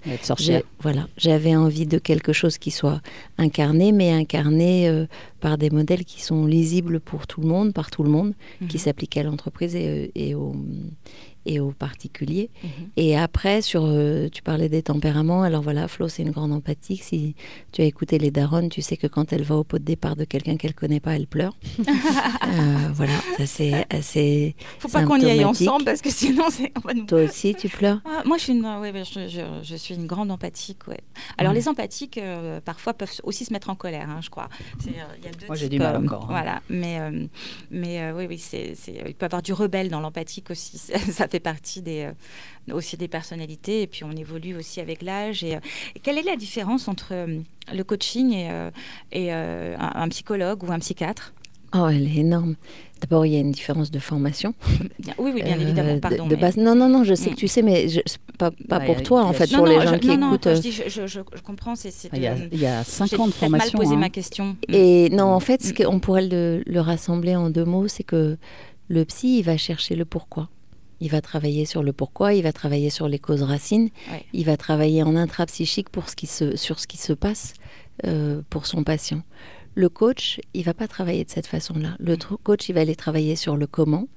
Voilà, 0.80 1.08
j'avais 1.16 1.56
envie 1.56 1.86
de 1.86 1.98
quelque 1.98 2.32
chose 2.32 2.58
qui 2.58 2.70
soit 2.70 3.00
incarné, 3.38 3.92
mais 3.92 4.10
incarné 4.12 4.88
euh, 4.88 5.06
par 5.40 5.58
des 5.58 5.70
modèles 5.70 6.04
qui 6.04 6.22
sont 6.22 6.44
lisibles 6.46 7.00
pour 7.00 7.26
tout 7.26 7.40
le 7.40 7.48
monde, 7.48 7.72
par 7.72 7.90
tout 7.90 8.02
le 8.02 8.10
monde, 8.10 8.34
qui 8.68 8.76
Mhm. 8.76 8.82
s'appliquent 8.82 9.16
à 9.16 9.22
l'entreprise 9.22 9.74
et, 9.74 9.88
euh, 9.88 10.06
et 10.14 10.34
et 11.48 11.58
aux 11.60 11.72
particuliers. 11.72 12.50
Mhm. 12.62 12.70
Et 12.96 13.16
après, 13.16 13.62
sur, 13.62 13.82
euh, 13.84 14.28
tu 14.28 14.42
parlais 14.42 14.68
des 14.68 14.82
tempéraments. 14.82 15.42
Alors 15.42 15.62
voilà, 15.62 15.88
Flo, 15.88 16.06
c'est 16.08 16.22
une 16.22 16.30
grande 16.30 16.52
empathique. 16.52 17.02
Si 17.02 17.34
tu 17.72 17.82
as 17.82 17.84
écouté 17.84 18.18
les 18.18 18.30
daronnes, 18.30 18.68
tu 18.68 18.82
sais 18.82 18.96
que 18.96 19.06
quand 19.06 19.32
elle 19.32 19.42
va 19.42 19.56
au 19.56 19.64
pot 19.64 19.78
de 19.78 19.84
départ 19.84 20.14
de 20.14 20.24
quelqu'un 20.24 20.56
qu'elle 20.56 20.74
connaît 20.74 21.00
pas, 21.00 21.16
elle 21.16 21.26
pleure. 21.26 21.56
Euh, 22.48 22.88
voilà, 22.94 23.12
ça 23.36 23.46
c'est 23.46 23.84
assez. 23.90 24.54
Faut 24.78 24.88
pas 24.88 25.04
qu'on 25.04 25.16
y 25.20 25.26
aille 25.26 25.44
ensemble 25.44 25.84
parce 25.84 26.00
que 26.00 26.10
sinon 26.10 26.44
c'est 26.50 26.72
on 26.76 26.80
va 26.80 26.94
nous 26.94 27.04
Toi 27.04 27.22
aussi, 27.24 27.54
tu 27.54 27.68
pleures? 27.68 28.00
Ah, 28.06 28.22
moi, 28.24 28.38
je 28.38 28.44
suis, 28.44 28.52
une, 28.54 28.64
ouais, 28.64 28.90
ouais, 28.90 29.04
je, 29.04 29.28
je- 29.28 29.62
je 29.62 29.76
suis 29.76 29.94
une 29.94 30.06
grande 30.06 30.30
empathique. 30.30 30.86
Ouais. 30.88 31.00
Alors, 31.36 31.52
les 31.52 31.68
empathiques, 31.68 32.16
euh, 32.18 32.60
parfois, 32.60 32.94
peuvent 32.94 33.12
aussi 33.24 33.44
se 33.44 33.52
mettre 33.52 33.68
en 33.70 33.74
colère, 33.74 34.08
hein, 34.08 34.20
je 34.22 34.30
crois. 34.30 34.48
Euh, 34.86 34.90
il 35.18 35.24
y 35.24 35.28
a 35.28 35.30
deux 35.32 35.46
Moi, 35.46 35.56
j'ai 35.56 35.68
du 35.68 35.78
mal 35.78 35.96
euh, 35.96 36.00
encore, 36.00 36.24
hein. 36.24 36.26
Voilà. 36.30 36.62
Mais, 36.70 37.00
euh, 37.00 37.26
mais 37.70 38.00
euh, 38.02 38.12
oui, 38.16 38.26
oui 38.28 38.38
c'est, 38.38 38.74
c'est- 38.74 39.02
il 39.06 39.14
peut 39.14 39.24
y 39.24 39.26
avoir 39.26 39.42
du 39.42 39.52
rebelle 39.52 39.90
dans 39.90 40.00
l'empathique 40.00 40.50
aussi. 40.50 40.78
Ça 41.12 41.28
fait 41.28 41.37
partie 41.40 41.82
des, 41.82 42.08
euh, 42.68 42.74
aussi 42.74 42.96
des 42.96 43.08
personnalités. 43.08 43.82
Et 43.82 43.86
puis, 43.86 44.04
on 44.04 44.12
évolue 44.12 44.56
aussi 44.56 44.80
avec 44.80 45.02
l'âge. 45.02 45.42
Et, 45.44 45.56
euh, 45.56 45.60
et 45.96 46.00
quelle 46.00 46.18
est 46.18 46.22
la 46.22 46.36
différence 46.36 46.88
entre 46.88 47.08
euh, 47.12 47.38
le 47.74 47.84
coaching 47.84 48.32
et, 48.32 48.48
euh, 48.50 48.70
et 49.12 49.32
euh, 49.32 49.76
un, 49.78 50.02
un 50.02 50.08
psychologue 50.08 50.62
ou 50.64 50.72
un 50.72 50.78
psychiatre? 50.78 51.32
Oh, 51.74 51.86
elle 51.88 52.06
est 52.06 52.16
énorme. 52.20 52.56
D'abord, 53.02 53.26
il 53.26 53.34
y 53.34 53.36
a 53.36 53.40
une 53.40 53.52
différence 53.52 53.90
de 53.90 53.98
formation. 53.98 54.54
Oui, 55.18 55.32
oui, 55.34 55.42
bien 55.42 55.58
Euh, 55.58 55.60
évidemment. 55.60 55.94
de- 55.96 56.00
Pardon. 56.00 56.26
de, 56.26 56.34
mais- 56.34 56.40
base. 56.40 56.56
Non, 56.56 56.74
non, 56.74 56.88
non, 56.88 57.04
je 57.04 57.12
sais 57.14 57.28
Mm. 57.30 57.34
que 57.34 57.38
tu 57.38 57.46
sais, 57.46 57.60
mais 57.60 57.88
je, 57.90 58.00
c'est 58.06 58.18
pas, 58.38 58.50
pas 58.50 58.78
Bah, 58.78 58.80
pour 58.80 59.02
toi, 59.02 59.24
en 59.24 59.34
fait, 59.34 59.50
non, 59.52 59.58
pour 59.58 59.66
non, 59.66 59.78
les 59.78 59.86
je- 59.86 59.90
gens 59.92 59.98
qui 59.98 60.06
non, 60.08 60.16
non, 60.16 60.28
écoutent. 60.28 60.46
euh, 60.46 60.54
je, 60.56 60.60
dis, 60.62 60.72
je, 60.72 60.88
je- 60.88 61.06
je- 61.06 61.20
je 61.36 61.42
comprends, 61.42 61.76
c'est, 61.76 61.92
Il 62.14 62.22
y 62.22 62.26
a, 62.26 62.34
de- 62.34 62.48
il 62.50 62.58
y 62.58 62.64
a 62.66 62.82
J'ai 62.82 62.90
50 62.90 63.34
peut-être 63.34 63.50
mal 63.50 63.70
posé 63.70 63.94
hein. 63.94 63.98
ma 63.98 64.08
question. 64.08 64.56
Et 64.68 65.10
non, 65.10 65.26
en 65.26 65.40
fait, 65.40 65.62
ce 65.62 65.72
Mm. 65.72 65.84
qu'on 65.84 66.00
pourrait 66.00 66.26
le, 66.26 66.62
le 66.66 66.80
rassembler 66.80 67.36
en 67.36 67.50
deux 67.50 67.66
mots, 67.66 67.86
c'est 67.86 68.02
que 68.02 68.38
le 68.88 69.04
psy, 69.04 69.38
il 69.40 69.42
va 69.42 69.58
chercher 69.58 69.94
le 69.94 70.06
pourquoi. 70.06 70.48
Il 71.00 71.10
va 71.10 71.20
travailler 71.20 71.64
sur 71.64 71.82
le 71.82 71.92
pourquoi, 71.92 72.34
il 72.34 72.42
va 72.42 72.52
travailler 72.52 72.90
sur 72.90 73.08
les 73.08 73.18
causes 73.18 73.42
racines, 73.42 73.90
Ouais. 74.10 74.24
il 74.32 74.44
va 74.44 74.56
travailler 74.56 75.02
en 75.02 75.14
intrapsychique 75.16 75.88
pour 75.90 76.08
ce 76.08 76.16
qui 76.16 76.26
se, 76.26 76.56
sur 76.56 76.78
ce 76.80 76.86
qui 76.86 76.96
se 76.98 77.12
passe 77.12 77.54
euh, 78.06 78.42
pour 78.50 78.66
son 78.66 78.84
patient. 78.84 79.22
Le 79.74 79.88
coach, 79.88 80.40
il 80.54 80.64
va 80.64 80.74
pas 80.74 80.88
travailler 80.88 81.24
de 81.24 81.30
cette 81.30 81.46
façon-là. 81.46 81.94
Le 82.00 82.16
tr- 82.16 82.36
coach, 82.42 82.68
il 82.68 82.72
va 82.74 82.80
aller 82.80 82.96
travailler 82.96 83.36
sur 83.36 83.56
le 83.56 83.66
comment 83.68 84.08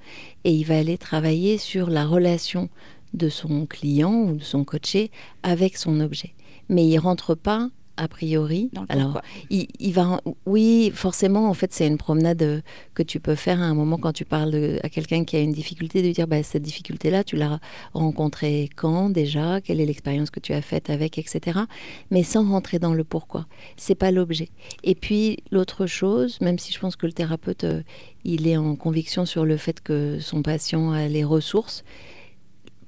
et 0.43 0.51
il 0.51 0.63
va 0.63 0.77
aller 0.79 0.97
travailler 0.97 1.59
sur 1.59 1.89
la 1.89 2.05
relation 2.05 2.69
de 3.13 3.29
son 3.29 3.65
client 3.67 4.13
ou 4.13 4.37
de 4.37 4.43
son 4.43 4.63
coaché 4.63 5.11
avec 5.43 5.77
son 5.77 5.99
objet. 5.99 6.33
Mais 6.69 6.87
il 6.87 6.97
rentre 6.97 7.35
pas 7.35 7.69
a 8.01 8.07
priori. 8.07 8.69
Dans 8.73 8.81
le 8.81 8.87
Alors, 8.89 9.21
il, 9.51 9.67
il 9.79 9.93
va, 9.93 10.19
oui, 10.47 10.91
forcément, 10.93 11.47
en 11.49 11.53
fait, 11.53 11.71
c'est 11.71 11.85
une 11.85 11.97
promenade 11.99 12.41
euh, 12.41 12.61
que 12.95 13.03
tu 13.03 13.19
peux 13.19 13.35
faire 13.35 13.61
à 13.61 13.65
un 13.65 13.75
moment 13.75 13.97
quand 13.97 14.11
tu 14.11 14.25
parles 14.25 14.51
de- 14.51 14.79
à 14.83 14.89
quelqu'un 14.89 15.23
qui 15.23 15.35
a 15.35 15.39
une 15.39 15.51
difficulté, 15.51 16.01
de 16.01 16.07
lui 16.07 16.13
dire, 16.13 16.27
bah, 16.27 16.41
cette 16.41 16.63
difficulté-là, 16.63 17.23
tu 17.23 17.35
l'as 17.35 17.59
rencontrée 17.93 18.69
quand 18.75 19.09
déjà, 19.11 19.61
quelle 19.61 19.79
est 19.79 19.85
l'expérience 19.85 20.31
que 20.31 20.39
tu 20.39 20.51
as 20.53 20.61
faite 20.63 20.89
avec, 20.89 21.17
etc. 21.19 21.59
Mais 22.09 22.23
sans 22.23 22.49
rentrer 22.49 22.79
dans 22.79 22.93
le 22.95 23.03
pourquoi. 23.03 23.45
C'est 23.77 23.95
pas 23.95 24.11
l'objet. 24.11 24.49
Et 24.83 24.95
puis, 24.95 25.37
l'autre 25.51 25.85
chose, 25.85 26.41
même 26.41 26.57
si 26.57 26.73
je 26.73 26.79
pense 26.79 26.95
que 26.95 27.05
le 27.05 27.13
thérapeute, 27.13 27.63
euh, 27.65 27.81
il 28.23 28.47
est 28.47 28.57
en 28.57 28.75
conviction 28.75 29.25
sur 29.27 29.45
le 29.45 29.57
fait 29.57 29.79
que 29.81 30.17
son 30.19 30.41
patient 30.41 30.91
a 30.91 31.07
les 31.07 31.23
ressources, 31.23 31.83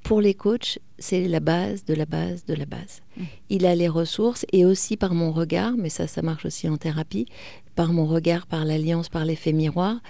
pour 0.04 0.22
les 0.22 0.34
coachs, 0.34 0.80
c'est 1.00 1.28
la 1.28 1.40
base 1.40 1.86
de 1.86 1.94
la 1.94 2.06
base 2.06 2.46
de 2.46 2.54
la 2.54 2.66
base. 2.66 3.02
Mm. 3.18 3.24
Il 3.50 3.66
a 3.66 3.76
les 3.76 3.88
ressources 3.88 4.46
et 4.52 4.66
aussi 4.66 4.98
par 4.98 5.14
mon 5.14 5.32
regard, 5.32 5.74
mais 5.78 5.90
ça, 5.90 6.08
ça 6.08 6.22
marche 6.22 6.46
aussi 6.46 6.70
en 6.70 6.78
thérapie, 6.78 7.26
par 7.76 7.94
mon 7.94 8.06
regard, 8.06 8.46
par 8.46 8.66
l'alliance, 8.66 9.10
par 9.10 9.26
l'effet 9.26 9.54
miroir, 9.54 10.02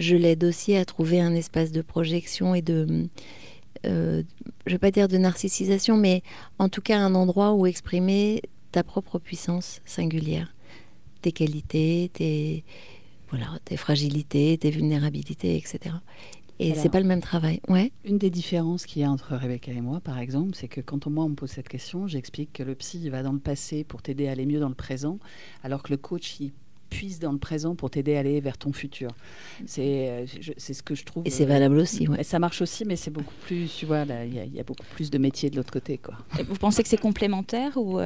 je 0.00 0.16
l'aide 0.16 0.44
aussi 0.44 0.74
à 0.74 0.84
trouver 0.84 1.20
un 1.20 1.34
espace 1.34 1.72
de 1.72 1.82
projection 1.82 2.54
et 2.54 2.62
de, 2.62 3.06
euh, 3.86 4.22
je 4.66 4.70
ne 4.70 4.74
vais 4.74 4.78
pas 4.78 4.90
dire 4.90 5.08
de 5.08 5.18
narcissisation, 5.18 5.96
mais 5.96 6.22
en 6.58 6.68
tout 6.68 6.80
cas 6.80 6.98
un 6.98 7.14
endroit 7.14 7.52
où 7.52 7.66
exprimer 7.66 8.42
ta 8.72 8.82
propre 8.82 9.18
puissance 9.18 9.82
singulière, 9.84 10.54
tes 11.20 11.32
qualités, 11.32 12.10
tes, 12.14 12.64
voilà, 13.28 13.58
tes 13.64 13.76
fragilités, 13.76 14.56
tes 14.58 14.70
vulnérabilités, 14.70 15.56
etc. 15.56 15.96
Et 16.60 16.74
c'est 16.74 16.88
pas 16.88 17.00
le 17.00 17.06
même 17.06 17.20
travail. 17.20 17.60
Ouais. 17.68 17.92
Une 18.04 18.18
des 18.18 18.30
différences 18.30 18.86
qu'il 18.86 19.02
y 19.02 19.04
a 19.04 19.10
entre 19.10 19.34
Rebecca 19.34 19.72
et 19.72 19.80
moi, 19.80 20.00
par 20.00 20.18
exemple, 20.18 20.54
c'est 20.54 20.68
que 20.68 20.80
quand 20.80 21.06
moi 21.06 21.24
on 21.24 21.30
me 21.30 21.34
pose 21.34 21.50
cette 21.50 21.68
question, 21.68 22.06
j'explique 22.06 22.52
que 22.52 22.62
le 22.62 22.74
psy 22.74 23.00
il 23.02 23.10
va 23.10 23.22
dans 23.22 23.32
le 23.32 23.38
passé 23.38 23.84
pour 23.84 24.02
t'aider 24.02 24.28
à 24.28 24.32
aller 24.32 24.46
mieux 24.46 24.60
dans 24.60 24.68
le 24.68 24.74
présent, 24.74 25.18
alors 25.62 25.82
que 25.82 25.90
le 25.90 25.96
coach 25.96 26.40
il, 26.40 26.52
puise 26.90 27.20
dans 27.20 27.32
le 27.32 27.38
présent 27.38 27.74
pour 27.74 27.88
t'aider 27.88 28.16
à 28.16 28.20
aller 28.20 28.40
vers 28.40 28.58
ton 28.58 28.72
futur. 28.72 29.10
C'est 29.64 30.26
c'est 30.58 30.74
ce 30.74 30.82
que 30.82 30.94
je 30.94 31.04
trouve. 31.04 31.22
Et 31.24 31.30
c'est 31.30 31.46
valable 31.46 31.78
aussi, 31.78 32.08
ouais. 32.08 32.22
Ça 32.24 32.38
marche 32.38 32.60
aussi, 32.60 32.84
mais 32.84 32.96
c'est 32.96 33.10
beaucoup 33.10 33.34
plus, 33.46 33.74
tu 33.74 33.86
vois, 33.86 34.02
il 34.02 34.34
y, 34.34 34.56
y, 34.56 34.60
a 34.60 34.64
beaucoup 34.64 34.84
plus 34.94 35.10
de 35.10 35.16
métiers 35.16 35.48
de 35.48 35.56
l'autre 35.56 35.72
côté. 35.72 35.96
Quoi. 35.96 36.14
vous 36.48 36.56
pensez 36.56 36.82
que 36.82 36.88
c'est 36.88 37.00
complémentaire 37.00 37.76
ou, 37.76 38.00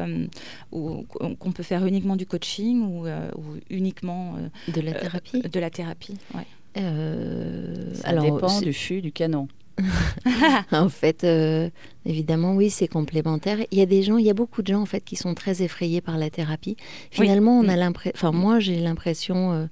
ou 0.70 1.02
qu'on 1.08 1.52
peut 1.52 1.62
faire 1.62 1.84
uniquement 1.86 2.16
du 2.16 2.26
coaching 2.26 2.82
ou, 2.82 3.06
ou 3.08 3.56
uniquement 3.70 4.36
de 4.68 4.80
la 4.80 4.92
thérapie 4.92 5.40
De 5.40 5.60
la 5.60 5.70
thérapie, 5.70 6.18
ouais. 6.34 6.46
Ça 6.74 8.08
alors, 8.08 8.24
dépend 8.24 8.60
du 8.60 8.72
fût, 8.72 9.00
du 9.00 9.12
canon. 9.12 9.48
en 10.72 10.88
fait, 10.88 11.24
euh, 11.24 11.70
évidemment, 12.06 12.54
oui, 12.54 12.70
c'est 12.70 12.88
complémentaire. 12.88 13.58
Il 13.70 13.78
y 13.78 13.82
a 13.82 13.86
des 13.86 14.02
gens, 14.02 14.16
il 14.16 14.26
y 14.26 14.30
a 14.30 14.34
beaucoup 14.34 14.62
de 14.62 14.68
gens 14.68 14.82
en 14.82 14.86
fait 14.86 15.00
qui 15.00 15.16
sont 15.16 15.34
très 15.34 15.62
effrayés 15.62 16.00
par 16.00 16.18
la 16.18 16.30
thérapie. 16.30 16.76
Finalement, 17.10 17.58
on 17.58 17.68
a 17.68 17.76
mm. 17.76 17.78
l'impression, 17.78 18.12
enfin 18.14 18.32
moi, 18.32 18.60
j'ai 18.60 18.78
l'impression 18.80 19.52
euh, 19.52 19.66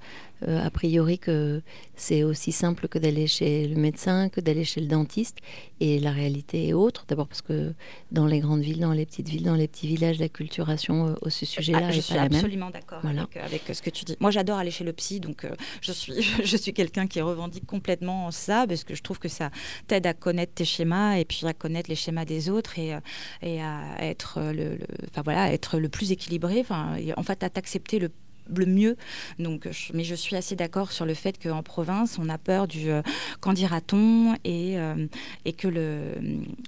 euh, 0.49 0.65
a 0.65 0.71
priori 0.71 1.19
que 1.19 1.62
c'est 1.95 2.25
aussi 2.25 2.51
simple 2.53 2.89
que 2.89 2.99
d'aller 2.99 3.27
chez 3.27 3.69
le 3.69 3.77
médecin, 3.77 4.29
que 4.29 4.41
d'aller 4.41 4.65
chez 4.65 4.81
le 4.81 4.87
dentiste. 4.87 5.39
Et 5.81 6.01
la 6.01 6.11
réalité 6.11 6.69
est 6.69 6.73
autre. 6.73 7.05
D'abord 7.07 7.29
parce 7.29 7.43
que 7.43 7.75
dans 8.11 8.27
les 8.27 8.41
grandes 8.41 8.62
villes, 8.62 8.81
dans 8.81 8.93
les 8.93 9.07
petites 9.07 9.29
villes, 9.29 9.45
dans 9.45 9.55
les 9.55 9.69
petits 9.69 9.87
villages, 9.87 10.19
la 10.19 10.29
culturation 10.29 11.09
euh, 11.09 11.15
au 11.23 11.31
ce 11.31 11.47
sujet-là 11.47 11.89
ah, 11.89 11.93
je 11.93 12.01
suis 12.01 12.19
absolument 12.19 12.71
d'accord 12.71 13.05
avec, 13.05 13.37
avec, 13.37 13.62
ce 13.73 13.83
que 13.83 13.91
tu 13.91 14.05
dis. 14.05 14.17
Moi, 14.21 14.31
j'adore 14.31 14.59
aller 14.59 14.71
chez 14.71 14.85
le 14.85 14.93
psy, 14.93 15.21
donc 15.21 15.45
euh, 15.45 15.51
je 15.81 15.93
suis, 15.93 16.15
je 16.45 16.57
suis 16.57 16.73
quelqu'un 16.73 17.07
qui 17.07 17.21
revendique 17.21 17.67
complètement 17.67 18.31
ça 18.31 18.67
parce 18.67 18.85
que 18.85 18.95
je 18.95 19.03
trouve 19.03 19.19
que 19.19 19.29
ça 19.29 19.51
t'aide 19.87 20.07
à 20.07 20.15
connaître 20.15 20.55
tes 20.55 20.65
schémas 20.65 21.17
et 21.17 21.25
puis 21.25 21.47
à 21.47 21.53
connaître 21.53 21.89
les 21.89 21.97
schémas 21.97 22.22
des 22.25 22.49
autres 22.49 22.79
et, 22.79 22.97
et 23.43 23.62
à 23.62 23.97
être 24.00 24.41
le, 24.41 24.79
voilà, 25.23 25.52
être 25.52 25.79
le 25.79 25.88
plus 25.88 26.12
équilibré. 26.12 26.61
Enfin, 26.61 26.97
en 27.17 27.23
fait, 27.23 27.43
à 27.43 27.50
t'accepter 27.50 27.99
le 27.99 28.11
le 28.49 28.66
mieux. 28.66 28.96
Donc, 29.38 29.68
mais 29.94 30.04
je 30.04 30.14
suis 30.14 30.37
assez 30.37 30.56
d'accord 30.56 30.92
sur 30.92 31.06
le 31.06 31.14
fait 31.14 31.42
qu'en 31.42 31.62
province, 31.62 32.18
on 32.18 32.28
a 32.28 32.38
peur 32.38 32.66
du 32.66 32.90
euh, 32.90 33.02
qu'en 33.40 33.52
dira-t-on 33.52 34.34
et, 34.44 34.78
euh, 34.78 35.06
et 35.44 35.52
que 35.52 35.68
le, 35.68 36.14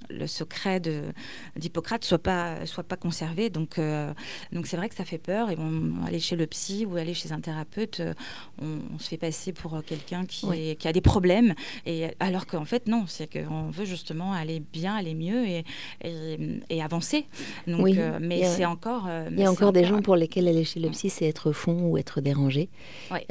le 0.09 0.27
secret 0.27 0.81
d'Hippocrate 1.55 2.03
soit 2.03 2.19
pas, 2.19 2.65
soit 2.65 2.83
pas 2.83 2.97
conservé. 2.97 3.49
Donc, 3.49 3.77
euh, 3.77 4.13
donc 4.51 4.67
c'est 4.67 4.77
vrai 4.77 4.89
que 4.89 4.95
ça 4.95 5.05
fait 5.05 5.17
peur. 5.17 5.49
Et 5.49 5.57
on, 5.57 6.05
aller 6.05 6.19
chez 6.19 6.35
le 6.35 6.47
psy 6.47 6.85
ou 6.85 6.97
aller 6.97 7.13
chez 7.13 7.31
un 7.31 7.39
thérapeute, 7.39 8.01
on, 8.61 8.99
se 8.99 9.09
fait 9.09 9.17
passer 9.17 9.51
pour 9.51 9.83
quelqu'un 9.85 10.25
qui, 10.25 10.75
qui 10.77 10.87
a 10.87 10.93
des 10.93 11.01
problèmes. 11.01 11.53
Et, 11.85 12.07
alors 12.19 12.45
qu'en 12.45 12.65
fait, 12.65 12.87
non, 12.87 13.05
c'est 13.07 13.31
qu'on 13.31 13.69
veut 13.69 13.85
justement 13.85 14.33
aller 14.33 14.59
bien, 14.59 14.95
aller 14.95 15.13
mieux 15.13 15.45
et, 15.45 15.65
et, 16.69 16.81
avancer. 16.81 17.25
Donc, 17.67 17.89
mais 18.21 18.43
c'est 18.45 18.65
encore. 18.65 19.09
Il 19.31 19.39
y 19.39 19.43
a 19.43 19.51
encore 19.51 19.73
des 19.73 19.85
gens 19.85 20.01
pour 20.01 20.15
lesquels 20.15 20.47
aller 20.47 20.63
chez 20.63 20.79
le 20.79 20.89
psy, 20.89 21.09
c'est 21.09 21.25
être 21.25 21.51
fou 21.51 21.64
ou 21.73 21.97
être 21.97 22.21
dérangé. 22.21 22.69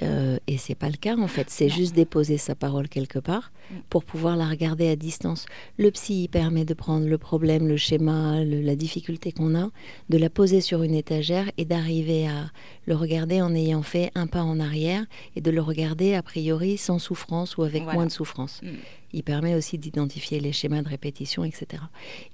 Euh, 0.02 0.38
et 0.46 0.58
c'est 0.58 0.74
pas 0.74 0.88
le 0.88 0.96
cas 0.96 1.16
en 1.16 1.28
fait. 1.28 1.50
C'est 1.50 1.68
juste 1.68 1.94
déposer 1.94 2.38
sa 2.38 2.54
parole 2.54 2.88
quelque 2.88 3.18
part 3.18 3.52
mm. 3.70 3.74
pour 3.90 4.04
pouvoir 4.04 4.36
la 4.36 4.46
regarder 4.46 4.88
à 4.88 4.96
distance. 4.96 5.46
Le 5.78 5.90
psy 5.90 6.28
permet 6.30 6.64
de 6.64 6.74
prendre 6.74 7.06
le 7.06 7.18
problème, 7.18 7.68
le 7.68 7.76
schéma, 7.76 8.44
la 8.44 8.76
difficulté 8.76 9.32
qu'on 9.32 9.54
a, 9.54 9.70
de 10.08 10.18
la 10.18 10.30
poser 10.30 10.60
sur 10.60 10.82
une 10.82 10.94
étagère 10.94 11.50
et 11.56 11.64
d'arriver 11.64 12.26
à 12.26 12.50
le 12.86 12.94
regarder 12.94 13.40
en 13.40 13.54
ayant 13.54 13.82
fait 13.82 14.10
un 14.14 14.26
pas 14.26 14.42
en 14.42 14.60
arrière 14.60 15.04
et 15.36 15.40
de 15.40 15.50
le 15.50 15.60
regarder 15.60 16.14
a 16.14 16.22
priori 16.22 16.76
sans 16.76 16.98
souffrance 16.98 17.56
ou 17.56 17.62
avec 17.62 17.84
moins 17.84 18.06
de 18.06 18.12
souffrance. 18.12 18.60
Mm. 18.62 18.68
Il 19.14 19.22
permet 19.22 19.54
aussi 19.54 19.78
d'identifier 19.78 20.40
les 20.40 20.52
schémas 20.52 20.82
de 20.82 20.88
répétition, 20.88 21.44
etc. 21.44 21.82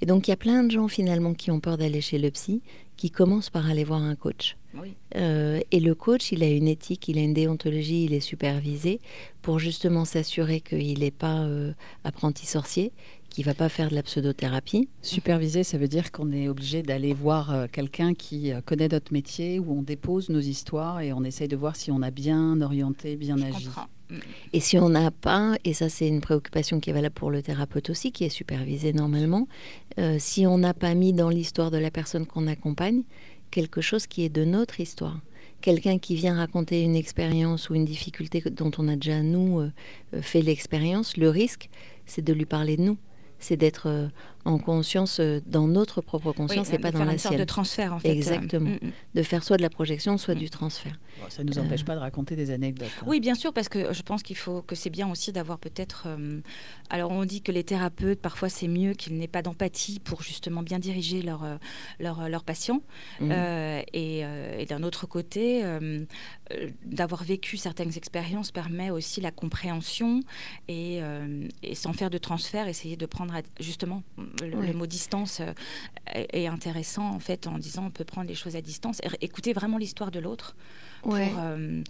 Et 0.00 0.06
donc 0.06 0.26
il 0.26 0.30
y 0.30 0.34
a 0.34 0.38
plein 0.38 0.64
de 0.64 0.70
gens 0.70 0.88
finalement 0.88 1.34
qui 1.34 1.50
ont 1.50 1.60
peur 1.60 1.76
d'aller 1.76 2.00
chez 2.00 2.18
le 2.18 2.30
psy, 2.30 2.62
qui 2.96 3.10
commencent 3.10 3.50
par 3.50 3.68
aller 3.68 3.84
voir 3.84 4.02
un 4.02 4.16
coach. 4.16 4.56
Euh, 5.16 5.60
et 5.70 5.80
le 5.80 5.94
coach, 5.94 6.32
il 6.32 6.42
a 6.42 6.48
une 6.48 6.68
éthique, 6.68 7.08
il 7.08 7.18
a 7.18 7.20
une 7.20 7.34
déontologie, 7.34 8.04
il 8.04 8.14
est 8.14 8.20
supervisé 8.20 9.00
pour 9.42 9.58
justement 9.58 10.06
s'assurer 10.06 10.60
qu'il 10.60 11.00
n'est 11.00 11.10
pas 11.10 11.40
euh, 11.42 11.72
apprenti 12.04 12.46
sorcier, 12.46 12.92
qu'il 13.28 13.44
va 13.44 13.52
pas 13.52 13.68
faire 13.68 13.90
de 13.90 13.94
la 13.94 14.02
pseudothérapie. 14.02 14.88
Supervisé, 15.02 15.64
ça 15.64 15.76
veut 15.76 15.88
dire 15.88 16.12
qu'on 16.12 16.32
est 16.32 16.48
obligé 16.48 16.82
d'aller 16.82 17.12
voir 17.12 17.52
euh, 17.52 17.66
quelqu'un 17.70 18.14
qui 18.14 18.52
connaît 18.64 18.88
notre 18.88 19.12
métier, 19.12 19.58
où 19.58 19.78
on 19.78 19.82
dépose 19.82 20.30
nos 20.30 20.40
histoires 20.40 21.00
et 21.00 21.12
on 21.12 21.24
essaye 21.24 21.48
de 21.48 21.56
voir 21.56 21.76
si 21.76 21.90
on 21.90 22.00
a 22.00 22.10
bien 22.10 22.60
orienté, 22.62 23.16
bien 23.16 23.36
Je 23.36 23.44
agi. 23.44 23.64
Comprends. 23.66 23.86
Et 24.52 24.60
si 24.60 24.78
on 24.78 24.88
n'a 24.88 25.10
pas, 25.10 25.56
et 25.64 25.72
ça 25.72 25.88
c'est 25.88 26.08
une 26.08 26.20
préoccupation 26.20 26.80
qui 26.80 26.90
est 26.90 26.92
valable 26.92 27.14
pour 27.14 27.30
le 27.30 27.42
thérapeute 27.42 27.90
aussi, 27.90 28.12
qui 28.12 28.24
est 28.24 28.30
supervisé 28.30 28.92
normalement, 28.92 29.48
euh, 29.98 30.16
si 30.18 30.46
on 30.46 30.58
n'a 30.58 30.74
pas 30.74 30.94
mis 30.94 31.12
dans 31.12 31.28
l'histoire 31.28 31.70
de 31.70 31.78
la 31.78 31.90
personne 31.90 32.26
qu'on 32.26 32.46
accompagne 32.46 33.02
quelque 33.50 33.80
chose 33.80 34.06
qui 34.06 34.24
est 34.24 34.28
de 34.28 34.44
notre 34.44 34.80
histoire, 34.80 35.20
quelqu'un 35.60 35.98
qui 35.98 36.14
vient 36.14 36.36
raconter 36.36 36.82
une 36.82 36.96
expérience 36.96 37.70
ou 37.70 37.74
une 37.74 37.84
difficulté 37.84 38.42
dont 38.50 38.70
on 38.78 38.88
a 38.88 38.96
déjà, 38.96 39.22
nous, 39.22 39.60
euh, 39.60 39.72
euh, 40.14 40.22
fait 40.22 40.42
l'expérience, 40.42 41.16
le 41.16 41.28
risque, 41.28 41.68
c'est 42.06 42.24
de 42.24 42.32
lui 42.32 42.46
parler 42.46 42.76
de 42.76 42.82
nous. 42.82 42.98
C'est 43.42 43.56
d'être 43.56 44.10
en 44.44 44.58
conscience 44.58 45.20
euh, 45.20 45.40
dans 45.46 45.66
notre 45.66 46.00
propre 46.00 46.32
conscience 46.32 46.72
et 46.72 46.78
pas 46.78 46.90
dans 46.90 47.04
la 47.04 47.18
sienne. 47.18 47.38
de 47.38 47.44
transfert 47.44 47.92
en 47.92 47.98
fait. 47.98 48.10
Exactement. 48.10 48.70
Mm, 48.70 48.86
mm. 48.86 48.92
De 49.14 49.22
faire 49.22 49.42
soit 49.42 49.56
de 49.56 49.62
la 49.62 49.70
projection, 49.70 50.16
soit 50.18 50.34
du 50.34 50.48
transfert. 50.48 50.98
ça 51.28 51.44
ne 51.44 51.50
nous 51.50 51.58
empêche 51.58 51.82
euh. 51.82 51.84
pas 51.84 51.94
de 51.94 52.00
raconter 52.00 52.36
des 52.36 52.50
anecdotes. 52.50 52.90
Hein. 53.00 53.04
Oui, 53.06 53.20
bien 53.20 53.34
sûr, 53.34 53.52
parce 53.52 53.68
que 53.68 53.92
je 53.92 54.02
pense 54.02 54.22
qu'il 54.22 54.36
faut 54.36 54.62
que 54.62 54.74
c'est 54.74 54.90
bien 54.90 55.10
aussi 55.10 55.32
d'avoir 55.32 55.58
peut-être. 55.58 56.04
Euh, 56.06 56.40
alors 56.88 57.10
on 57.10 57.24
dit 57.24 57.42
que 57.42 57.52
les 57.52 57.64
thérapeutes 57.64 58.20
parfois 58.20 58.48
c'est 58.48 58.68
mieux 58.68 58.94
qu'ils 58.94 59.16
n'aient 59.18 59.28
pas 59.28 59.42
d'empathie 59.42 60.00
pour 60.00 60.22
justement 60.22 60.62
bien 60.62 60.78
diriger 60.78 61.22
leurs 61.22 61.44
leur, 61.98 62.28
leur 62.28 62.44
patients. 62.44 62.82
Mm. 63.20 63.32
et, 63.92 64.20
et 64.58 64.66
d'un 64.66 64.82
autre 64.82 65.06
côté, 65.06 65.62
d'avoir 66.84 67.24
vécu 67.24 67.56
certaines 67.56 67.96
expériences 67.96 68.50
permet 68.50 68.90
aussi 68.90 69.20
la 69.20 69.30
compréhension 69.30 70.20
et, 70.68 71.00
et 71.62 71.74
sans 71.74 71.92
faire 71.92 72.10
de 72.10 72.18
transfert, 72.18 72.68
essayer 72.68 72.96
de 72.96 73.06
prendre 73.06 73.34
justement 73.58 74.02
le, 74.42 74.72
mot 74.72 74.86
distance 74.86 75.40
euh, 75.40 75.52
est, 76.06 76.46
intéressant 76.46 77.08
en 77.08 77.20
fait 77.20 77.46
en 77.46 77.58
disant 77.58 77.86
on 77.86 77.90
peut 77.90 78.04
prendre 78.04 78.28
les 78.28 78.34
choses 78.34 78.56
à 78.56 78.60
distance, 78.60 79.00
écouter 79.20 79.52
vraiment 79.52 79.78
l'histoire 79.78 80.10
de 80.10 80.20
l'autre. 80.20 80.56
Euh, 81.06 81.82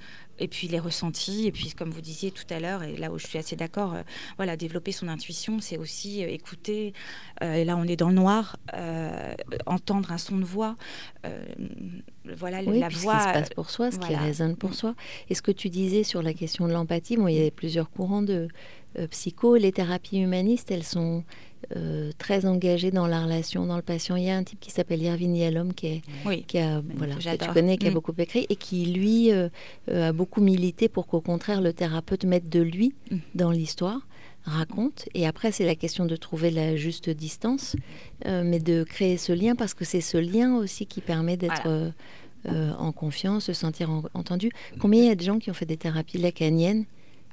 et 0.43 0.49
puis 0.49 0.69
les 0.69 0.79
ressentis, 0.79 1.47
et 1.47 1.53
puis 1.53 1.73
comme 1.77 1.91
vous 1.91 2.01
disiez 2.01 2.31
tout 2.31 2.47
à 2.49 2.61
l'heure, 2.61 2.83
et 2.83 2.97
là 2.97 3.13
où 3.13 3.19
je 3.19 3.27
suis 3.27 3.39
assez 3.39 3.57
d'accord, 3.57 3.93
euh, 3.93 4.03
voilà, 4.39 4.57
développer 4.57 4.91
son 4.91 5.09
intuition, 5.09 5.61
c'est 5.61 5.77
aussi 5.77 6.23
écouter, 6.23 6.95
et 7.43 7.65
là 7.67 7.77
on 7.77 7.85
est 7.85 7.97
dans 7.97 8.09
le 8.09 8.15
noir, 8.15 8.57
entendre 9.67 10.13
un 10.13 10.19
son 10.19 10.39
de 10.39 10.45
voix, 10.45 10.77
voilà 12.25 12.63
la 12.63 12.89
voix. 12.89 12.91
Ce 12.91 12.97
qui 12.97 13.01
se 13.01 13.33
passe 13.35 13.49
pour 13.51 13.69
soi, 13.69 13.91
ce 13.91 13.99
qui 13.99 14.15
résonne 14.15 14.57
pour 14.57 14.73
soi. 14.73 14.95
Et 15.29 15.35
ce 15.35 15.43
que 15.43 15.53
tu 15.53 15.69
disais 15.69 16.05
sur 16.05 16.23
la 16.23 16.33
question 16.33 16.67
de 16.67 16.73
l'empathie, 16.73 17.19
moi, 17.19 17.31
il 17.31 17.43
y 17.43 17.47
a 17.47 17.51
plusieurs 17.51 17.91
courants 17.91 18.23
de 18.23 18.49
psycho, 19.11 19.57
les 19.57 19.73
thérapies 19.73 20.21
humanistes, 20.21 20.71
elles 20.71 20.85
sont 20.85 21.23
euh, 21.77 22.11
très 22.19 22.47
engagé 22.47 22.91
dans 22.91 23.07
la 23.07 23.23
relation, 23.23 23.67
dans 23.67 23.77
le 23.77 23.83
patient. 23.83 24.17
Il 24.17 24.25
y 24.25 24.31
a 24.31 24.37
un 24.37 24.43
type 24.43 24.59
qui 24.59 24.71
s'appelle 24.71 25.03
Irvin 25.03 25.35
Yalom 25.35 25.73
qui, 25.75 25.87
est, 25.87 26.43
qui 26.47 26.59
a, 26.59 26.83
voilà, 26.97 27.15
que 27.15 27.45
tu 27.45 27.51
connais, 27.53 27.77
qui 27.77 27.87
a 27.87 27.91
mm. 27.91 27.95
beaucoup 27.95 28.15
écrit 28.19 28.47
et 28.49 28.57
qui, 28.57 28.87
lui, 29.01 29.33
euh, 29.33 29.49
euh, 29.91 30.09
a 30.09 30.13
beaucoup 30.13 30.41
milité 30.41 30.89
pour 30.89 31.07
qu'au 31.07 31.21
contraire, 31.21 31.61
le 31.61 31.73
thérapeute 31.73 32.25
mette 32.25 32.49
de 32.49 32.61
lui 32.61 32.95
mm. 33.11 33.17
dans 33.35 33.51
l'histoire 33.51 34.01
raconte. 34.45 35.09
Et 35.15 35.27
après, 35.27 35.53
c'est 35.53 35.67
la 35.67 35.75
question 35.75 36.07
de 36.07 36.17
trouver 36.17 36.51
la 36.51 36.77
juste 36.77 37.11
distance, 37.11 37.77
mais 38.25 38.59
de 38.59 38.85
créer 38.85 39.19
ce 39.19 39.35
lien, 39.35 39.55
parce 39.55 39.75
que 39.75 39.85
c'est 39.85 40.01
ce 40.01 40.17
lien 40.17 40.57
aussi 40.57 40.87
qui 40.87 41.03
permet 41.03 41.37
d'être 41.37 41.93
en 42.49 42.91
confiance, 42.91 43.45
se 43.45 43.53
sentir 43.53 43.91
entendu. 44.15 44.51
Combien 44.79 45.03
il 45.03 45.09
y 45.09 45.11
a 45.11 45.15
de 45.15 45.23
gens 45.23 45.39
qui 45.39 45.51
ont 45.51 45.55
fait 45.55 45.67
des 45.67 45.77
thérapies 45.77 46.17
lacaniennes 46.17 46.87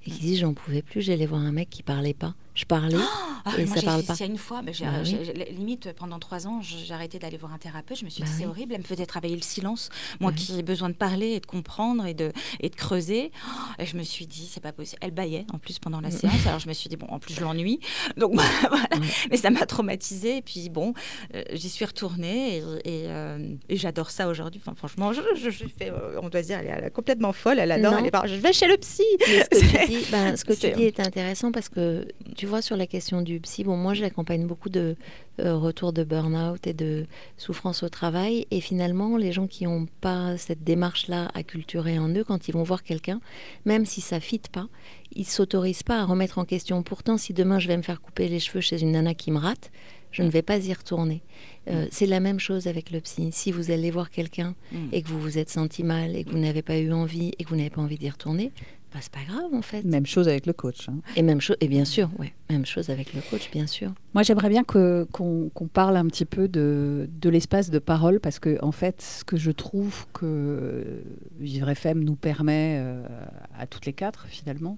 et 0.05 0.11
qui 0.11 0.19
disent 0.19 0.39
j'en 0.39 0.53
pouvais 0.53 0.81
plus, 0.81 1.01
j'allais 1.01 1.25
voir 1.25 1.39
un 1.39 1.53
mec 1.53 1.69
qui 1.69 1.81
parlait 1.81 2.13
pas? 2.13 2.35
Je 2.57 2.65
parlais 2.65 2.97
oh, 2.97 3.49
et 3.55 3.67
ça 3.67 3.81
parle 3.83 4.03
pas. 4.03 4.15
Ça 4.15 4.25
une 4.25 4.39
fois, 4.39 4.63
mais 4.63 4.71
bah 4.81 5.03
limite 5.51 5.93
pendant 5.93 6.17
trois 6.17 6.47
ans, 6.47 6.59
j'ai 6.63 6.91
arrêté 6.91 7.19
d'aller 7.19 7.37
voir 7.37 7.53
un 7.53 7.59
thérapeute. 7.59 7.99
Je 7.99 8.03
me 8.05 8.09
suis 8.09 8.23
dit 8.23 8.29
bah 8.29 8.35
c'est 8.35 8.47
horrible, 8.47 8.73
elle 8.73 8.81
me 8.81 8.85
faisait 8.85 9.05
travailler 9.05 9.35
le 9.35 9.43
silence. 9.43 9.89
Moi 10.19 10.31
bah 10.31 10.37
qui 10.37 10.57
ai 10.57 10.63
besoin 10.63 10.89
de 10.89 10.95
parler 10.95 11.33
et 11.33 11.39
de 11.39 11.45
comprendre 11.45 12.07
et 12.07 12.15
de, 12.15 12.31
et 12.59 12.69
de 12.69 12.75
creuser. 12.75 13.31
Et 13.77 13.85
je 13.85 13.95
me 13.95 14.01
suis 14.01 14.25
dit 14.25 14.49
c'est 14.51 14.59
pas 14.59 14.71
possible. 14.71 14.97
Elle 15.01 15.11
baillait 15.11 15.45
en 15.53 15.59
plus 15.59 15.77
pendant 15.77 16.01
la 16.01 16.07
mm. 16.09 16.13
séance. 16.13 16.47
Alors 16.47 16.57
je 16.57 16.67
me 16.67 16.73
suis 16.73 16.89
dit 16.89 16.97
bon, 16.97 17.05
en 17.09 17.19
plus 17.19 17.35
je 17.35 17.41
l'ennuie. 17.41 17.79
Donc 18.17 18.33
voilà. 18.69 18.87
Mais 19.29 19.37
ça 19.37 19.51
m'a 19.51 19.67
traumatisée. 19.67 20.37
Et 20.37 20.41
puis 20.41 20.69
bon, 20.69 20.95
euh, 21.35 21.43
j'y 21.53 21.69
suis 21.69 21.85
retournée 21.85 22.57
et, 22.57 22.63
euh, 22.85 23.37
et, 23.69 23.77
j'adore 23.77 24.09
ça 24.09 24.29
aujourd'hui. 24.29 24.59
Enfin, 24.65 24.73
franchement, 24.75 25.13
je, 25.13 25.21
je, 25.35 25.49
fais, 25.67 25.91
euh, 25.91 26.19
on 26.23 26.29
doit 26.29 26.41
dire, 26.41 26.57
elle 26.57 26.85
est, 26.85 26.89
complètement 26.89 27.33
folle. 27.33 27.59
Elle 27.59 27.71
adore. 27.71 27.99
Elle 27.99 28.07
est, 28.07 28.27
je 28.27 28.41
vais 28.41 28.51
chez 28.51 28.67
le 28.67 28.77
psy. 28.77 29.03
ce 29.19 29.49
que 29.49 29.59
tu 29.59 29.87
dis, 29.87 30.37
ce 30.37 30.43
que 30.43 30.53
tu 30.53 30.71
dis 30.71 30.83
est 30.85 30.99
intéressant 30.99 31.51
parce 31.51 31.69
que 31.69 32.07
tu 32.35 32.46
vois, 32.47 32.61
sur 32.61 32.75
la 32.77 32.87
question 32.87 33.21
du 33.21 33.39
psy, 33.39 33.63
bon, 33.63 33.77
moi 33.77 33.93
j'accompagne 33.93 34.45
beaucoup 34.47 34.69
de 34.69 34.95
euh, 35.39 35.55
retours 35.55 35.93
de 35.93 36.03
burn-out 36.03 36.65
et 36.67 36.73
de 36.73 37.05
souffrance 37.37 37.83
au 37.83 37.89
travail. 37.89 38.47
Et 38.51 38.61
finalement, 38.61 39.17
les 39.17 39.31
gens 39.31 39.47
qui 39.47 39.65
n'ont 39.65 39.87
pas 40.01 40.37
cette 40.37 40.63
démarche-là 40.63 41.29
à 41.33 41.43
culturer 41.43 41.99
en 41.99 42.09
eux, 42.09 42.23
quand 42.23 42.47
ils 42.47 42.53
vont 42.53 42.63
voir 42.63 42.83
quelqu'un, 42.83 43.19
même 43.65 43.85
si 43.85 44.01
ça 44.01 44.15
ne 44.15 44.21
fit 44.21 44.41
pas, 44.51 44.67
ils 45.13 45.25
s'autorisent 45.27 45.83
pas 45.83 45.99
à 46.01 46.05
remettre 46.05 46.39
en 46.39 46.45
question. 46.45 46.81
Pourtant, 46.83 47.17
si 47.17 47.33
demain 47.33 47.59
je 47.59 47.67
vais 47.67 47.77
me 47.77 47.83
faire 47.83 48.01
couper 48.01 48.27
les 48.27 48.39
cheveux 48.39 48.61
chez 48.61 48.81
une 48.81 48.91
nana 48.91 49.13
qui 49.13 49.31
me 49.31 49.37
rate, 49.37 49.71
je 50.11 50.23
ne 50.23 50.29
vais 50.29 50.41
pas 50.41 50.57
y 50.57 50.73
retourner. 50.73 51.21
Euh, 51.69 51.85
c'est 51.91 52.05
la 52.05 52.21
même 52.21 52.39
chose 52.39 52.67
avec 52.67 52.91
le 52.91 53.01
psy. 53.01 53.29
Si 53.33 53.51
vous 53.51 53.71
allez 53.71 53.91
voir 53.91 54.09
quelqu'un 54.09 54.55
Mm. 54.71 54.87
et 54.93 55.01
que 55.01 55.09
vous 55.09 55.19
vous 55.19 55.37
êtes 55.37 55.49
senti 55.49 55.83
mal 55.83 56.15
et 56.15 56.23
que 56.23 56.31
vous 56.31 56.37
n'avez 56.39 56.61
pas 56.61 56.77
eu 56.77 56.91
envie 56.93 57.33
et 57.37 57.43
que 57.43 57.49
vous 57.49 57.57
n'avez 57.57 57.69
pas 57.69 57.81
envie 57.81 57.97
d'y 57.97 58.09
retourner, 58.09 58.51
bah, 58.93 58.99
c'est 59.01 59.11
pas 59.11 59.23
grave 59.27 59.53
en 59.53 59.61
fait. 59.61 59.83
Même 59.83 60.05
chose 60.05 60.27
avec 60.27 60.45
le 60.45 60.53
coach. 60.53 60.87
hein. 60.89 60.99
Et 61.15 61.21
même 61.21 61.41
chose, 61.41 61.57
et 61.61 61.67
bien 61.67 61.85
sûr, 61.85 62.09
ouais, 62.19 62.33
même 62.49 62.65
chose 62.65 62.89
avec 62.89 63.13
le 63.13 63.21
coach, 63.29 63.51
bien 63.51 63.67
sûr. 63.67 63.91
Moi, 64.13 64.23
j'aimerais 64.23 64.49
bien 64.49 64.63
que- 64.63 65.05
qu'on 65.11 65.49
qu'on 65.53 65.67
parle 65.67 65.97
un 65.97 66.05
petit 66.07 66.25
peu 66.25 66.47
de, 66.47 67.09
de 67.21 67.29
l'espace 67.29 67.69
de 67.69 67.79
parole 67.79 68.19
parce 68.19 68.39
que, 68.39 68.57
en 68.63 68.71
fait, 68.71 69.01
ce 69.01 69.23
que 69.23 69.37
je 69.37 69.51
trouve 69.51 70.05
que 70.13 71.01
Vivre 71.39 71.69
FM 71.69 72.03
nous 72.03 72.15
permet 72.15 72.77
euh, 72.79 73.03
à 73.57 73.67
toutes 73.67 73.85
les 73.85 73.93
quatre, 73.93 74.25
finalement, 74.27 74.77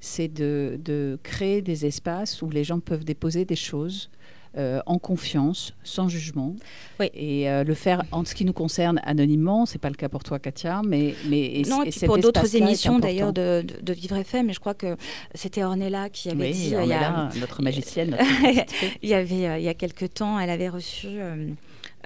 c'est 0.00 0.28
de, 0.28 0.78
de 0.84 1.18
créer 1.22 1.62
des 1.62 1.86
espaces 1.86 2.42
où 2.42 2.50
les 2.50 2.64
gens 2.64 2.80
peuvent 2.80 3.04
déposer 3.04 3.44
des 3.44 3.56
choses. 3.56 4.10
Euh, 4.56 4.80
en 4.86 4.98
confiance, 4.98 5.72
sans 5.82 6.08
jugement, 6.08 6.54
Oui. 7.00 7.10
et 7.14 7.50
euh, 7.50 7.64
le 7.64 7.74
faire 7.74 8.04
en 8.12 8.24
ce 8.24 8.34
qui 8.34 8.44
nous 8.44 8.52
concerne 8.52 9.00
anonymement. 9.04 9.66
C'est 9.66 9.78
pas 9.80 9.88
le 9.88 9.94
cas 9.96 10.08
pour 10.08 10.22
toi, 10.24 10.38
Katia, 10.38 10.82
mais 10.86 11.14
mais 11.28 11.40
et, 11.60 11.62
non, 11.62 11.82
et 11.82 11.88
et 11.88 11.90
puis 11.90 11.98
cet 12.00 12.06
pour 12.06 12.18
d'autres 12.18 12.54
émissions 12.56 12.98
d'ailleurs 12.98 13.32
de, 13.32 13.64
de, 13.66 13.80
de 13.82 13.92
Vivre 13.92 14.16
FM, 14.16 14.46
mais 14.46 14.52
je 14.52 14.60
crois 14.60 14.74
que 14.74 14.96
c'était 15.34 15.64
Ornella 15.64 16.08
qui 16.08 16.30
avait 16.30 16.46
Oui, 16.48 16.52
dit 16.52 16.74
on 16.76 16.82
il 16.82 16.88
y 16.88 16.92
est 16.92 16.94
a, 16.94 17.00
là, 17.00 17.28
notre 17.40 17.62
magicienne. 17.62 18.10
notre 18.10 18.24
il 19.02 19.08
y 19.08 19.14
avait 19.14 19.46
euh, 19.48 19.58
il 19.58 19.64
y 19.64 19.68
a 19.68 19.74
quelque 19.74 20.04
temps, 20.06 20.38
elle 20.38 20.50
avait 20.50 20.68
reçu 20.68 21.08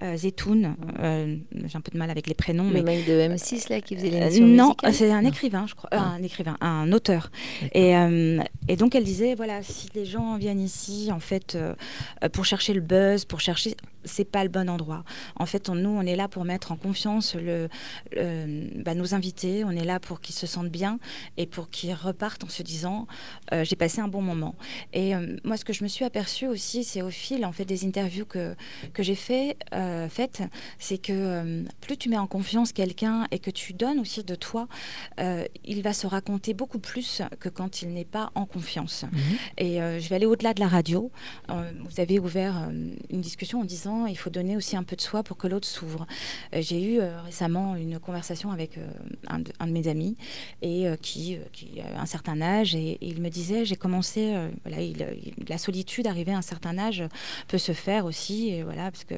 euh, 0.03 0.13
euh, 0.13 0.17
Zetoun. 0.17 0.77
euh, 1.01 1.37
J'ai 1.67 1.77
un 1.77 1.81
peu 1.81 1.91
de 1.93 1.99
mal 1.99 2.11
avec 2.11 2.27
les 2.27 2.35
prénoms, 2.35 2.69
Le 2.69 2.75
mais 2.75 2.83
mec 2.83 3.07
de 3.07 3.13
M6 3.13 3.69
là 3.71 3.81
qui 3.81 3.97
faisait 3.97 4.09
Euh, 4.09 4.21
l'émission 4.21 4.47
non, 4.47 4.65
musicale 4.69 4.95
c'est 4.95 5.11
un 5.11 5.23
Non. 5.23 5.29
écrivain, 5.29 5.67
je 5.69 5.75
crois. 5.75 5.91
Euh, 5.93 5.97
Ah. 6.01 6.15
un 6.19 6.23
écrivain, 6.23 6.57
un 6.61 6.93
auteur. 6.93 7.31
Et, 7.73 7.97
euh, 7.97 8.41
et 8.69 8.77
donc 8.77 8.95
elle 8.95 9.05
disait 9.05 9.35
voilà, 9.35 9.63
si 9.63 9.89
les 9.95 10.05
gens 10.05 10.37
viennent 10.37 10.61
ici, 10.61 11.11
en 11.13 11.21
fait, 11.21 11.55
euh, 11.55 11.75
euh, 12.25 12.29
pour 12.29 12.45
chercher 12.45 12.75
le 12.75 12.81
buzz, 12.81 13.25
pour 13.25 13.41
chercher, 13.41 13.75
c'est 14.09 14.25
pas 14.25 14.43
le 14.43 14.51
bon 14.51 14.69
endroit. 14.69 15.05
En 15.37 15.47
fait, 15.47 15.69
on- 15.69 15.75
nous, 15.77 15.91
on 15.91 16.03
est 16.03 16.17
là 16.17 16.27
pour 16.29 16.45
mettre 16.45 16.73
en 16.73 16.77
confiance 16.77 17.35
le, 17.35 17.69
le- 18.13 18.83
bah, 18.83 18.95
nos 18.95 19.15
invités. 19.15 19.65
On 19.65 19.71
est 19.71 19.85
là 19.85 20.01
pour 20.01 20.21
qu'ils 20.21 20.35
se 20.35 20.47
sentent 20.47 20.71
bien 20.71 20.99
et 21.37 21.47
pour 21.47 21.71
qu'ils 21.71 21.95
repartent 21.95 22.45
en 22.45 22.49
se 22.49 22.63
disant 22.63 23.07
euh, 23.53 23.65
j'ai 23.65 23.77
passé 23.77 24.01
un 24.01 24.09
bon 24.09 24.23
moment. 24.23 24.55
Et 24.93 25.15
euh, 25.15 25.37
moi, 25.45 25.57
ce 25.57 25.65
que 25.65 25.73
je 25.73 25.85
me 25.85 25.89
suis 25.89 26.05
aperçue 26.05 26.47
aussi, 26.47 26.83
c'est 26.85 27.03
au 27.03 27.11
fil 27.11 27.45
en 27.45 27.53
fait 27.53 27.65
des 27.65 27.85
interviews 27.85 28.25
que 28.27 28.55
que 28.93 29.03
j'ai 29.03 29.15
fait, 29.15 29.57
euh, 29.75 30.09
faites, 30.09 30.43
c'est 30.79 30.99
que 30.99 31.65
plus 31.81 31.97
tu 31.97 32.09
mets 32.09 32.19
en 32.19 32.27
confiance 32.27 32.73
quelqu'un 32.73 33.27
et 33.31 33.39
que 33.39 33.51
tu 33.51 33.73
donnes 33.75 33.99
aussi 34.01 34.25
de 34.25 34.35
toi, 34.35 34.67
il 35.65 35.83
va 35.83 35.93
se 35.93 36.07
raconter 36.07 36.55
beaucoup 36.55 36.79
plus 36.79 37.23
que 37.41 37.49
quand 37.49 37.83
il 37.83 37.93
n'est 37.93 38.05
pas 38.05 38.31
en 38.35 38.47
confiance. 38.47 39.05
Mhm. 39.11 39.21
Et 39.59 39.75
je 40.01 40.09
vais 40.09 40.17
aller 40.17 40.27
au-delà 40.27 40.55
de 40.55 40.61
la 40.61 40.69
radio. 40.69 41.11
Vous 41.49 42.01
avez 42.01 42.19
ouvert 42.19 42.69
une 43.11 43.21
discussion 43.21 43.61
en 43.61 43.65
disant 43.65 43.98
il 44.07 44.17
faut 44.17 44.31
donner 44.31 44.57
aussi 44.57 44.77
un 44.77 44.83
peu 44.83 44.97
de 44.97 45.01
soi 45.01 45.23
pour 45.23 45.37
que 45.37 45.47
l'autre 45.47 45.67
s'ouvre. 45.67 46.07
Euh, 46.55 46.63
J'ai 46.63 46.83
eu 46.83 47.01
euh, 47.01 47.21
récemment 47.23 47.77
une 47.77 47.99
conversation 47.99 48.51
avec 48.51 48.79
euh, 48.79 48.87
un, 49.29 49.41
de, 49.41 49.53
un 49.61 49.67
de 49.67 49.73
mes 49.73 49.89
amis 49.89 50.17
et 50.63 50.87
qui, 51.03 51.39
qui 51.53 51.81
a 51.81 52.01
un 52.01 52.07
certain 52.07 52.41
âge 52.41 52.75
et, 52.75 52.93
et 52.93 53.07
il 53.09 53.21
me 53.21 53.29
disait 53.29 53.65
j'ai 53.65 53.77
commencé 53.77 54.35
voilà 54.65 54.81
il, 54.81 54.97
il- 55.39 55.49
la 55.49 55.59
solitude 55.59 56.07
arrivée 56.07 56.33
à 56.33 56.39
un 56.39 56.43
certain 56.43 56.79
âge 56.79 57.03
peut 57.49 57.59
se 57.59 57.73
faire 57.73 58.05
aussi 58.05 58.49
et 58.51 58.63
voilà 58.63 58.91
parce 58.91 59.05
que 59.05 59.15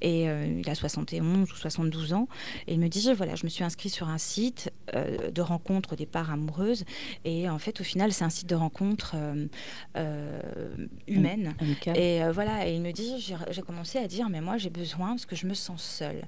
et 0.00 0.24
il 0.24 0.68
a 0.70 0.74
71 0.74 1.50
ou 1.50 1.54
72 1.54 2.12
ans 2.12 2.28
et 2.66 2.74
il 2.74 2.80
me 2.80 2.88
dit 2.88 3.12
voilà 3.14 3.34
je 3.34 3.44
me 3.44 3.48
suis 3.48 3.64
inscrit 3.64 3.90
sur 3.90 4.08
un 4.08 4.18
site 4.18 4.70
de 4.94 5.40
rencontres 5.42 5.92
au 5.92 5.96
départ 5.96 6.30
amoureuses 6.32 6.84
et 7.24 7.48
en 7.48 7.58
fait 7.58 7.80
au 7.80 7.84
final 7.84 8.12
c'est 8.12 8.24
un 8.24 8.30
site 8.30 8.48
de 8.48 8.54
rencontres 8.54 9.12
euh, 9.16 9.46
euh, 9.96 10.40
humaines 11.06 11.54
et 11.96 12.22
euh, 12.22 12.32
voilà, 12.32 12.68
et 12.68 12.74
il 12.74 12.80
me 12.82 12.92
dit, 12.92 13.14
j'ai 13.20 13.36
j'ai 13.50 13.62
commencé 13.62 13.98
à 13.98 14.07
dire, 14.08 14.28
mais 14.28 14.40
moi 14.40 14.56
j'ai 14.56 14.70
besoin 14.70 15.10
parce 15.10 15.26
que 15.26 15.36
je 15.36 15.46
me 15.46 15.54
sens 15.54 15.82
seule. 15.82 16.26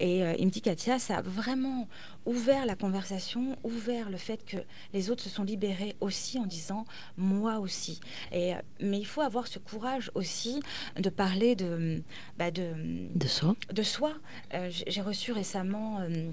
Et 0.00 0.22
euh, 0.24 0.34
il 0.38 0.46
me 0.46 0.50
dit, 0.50 0.62
Katia, 0.62 0.98
ça 0.98 1.18
a 1.18 1.22
vraiment 1.22 1.88
ouvert 2.24 2.66
la 2.66 2.74
conversation, 2.74 3.56
ouvert 3.62 4.10
le 4.10 4.16
fait 4.16 4.44
que 4.44 4.56
les 4.92 5.10
autres 5.10 5.22
se 5.22 5.28
sont 5.28 5.44
libérés 5.44 5.94
aussi 6.00 6.38
en 6.38 6.46
disant, 6.46 6.84
moi 7.16 7.58
aussi. 7.58 8.00
Et, 8.32 8.54
euh, 8.54 8.58
mais 8.80 8.98
il 8.98 9.06
faut 9.06 9.20
avoir 9.20 9.46
ce 9.46 9.58
courage 9.58 10.10
aussi 10.14 10.60
de 10.98 11.10
parler 11.10 11.54
de, 11.54 12.02
bah, 12.38 12.50
de, 12.50 12.72
De 13.14 13.26
soi. 13.28 13.54
de 13.72 13.82
soi. 13.82 14.14
Euh, 14.54 14.70
j'ai 14.70 15.02
reçu 15.02 15.32
récemment 15.32 16.00
euh, 16.00 16.30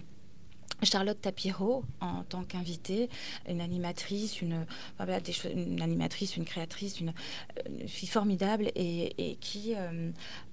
Charlotte 0.82 1.20
Tapiro 1.22 1.84
en 2.02 2.24
tant 2.24 2.44
qu'invitée, 2.44 3.10
une 3.48 3.62
animatrice, 3.62 4.42
une, 4.42 4.66
enfin, 4.96 5.06
voilà, 5.06 5.20
des 5.20 5.34
une 5.54 5.82
animatrice, 5.82 6.36
une 6.36 6.46
créatrice, 6.46 7.00
une, 7.00 7.14
une 7.70 7.88
fille 7.88 8.10
formidable 8.10 8.70
et, 8.76 9.32
et 9.32 9.36
qui 9.36 9.76
euh, 9.76 10.12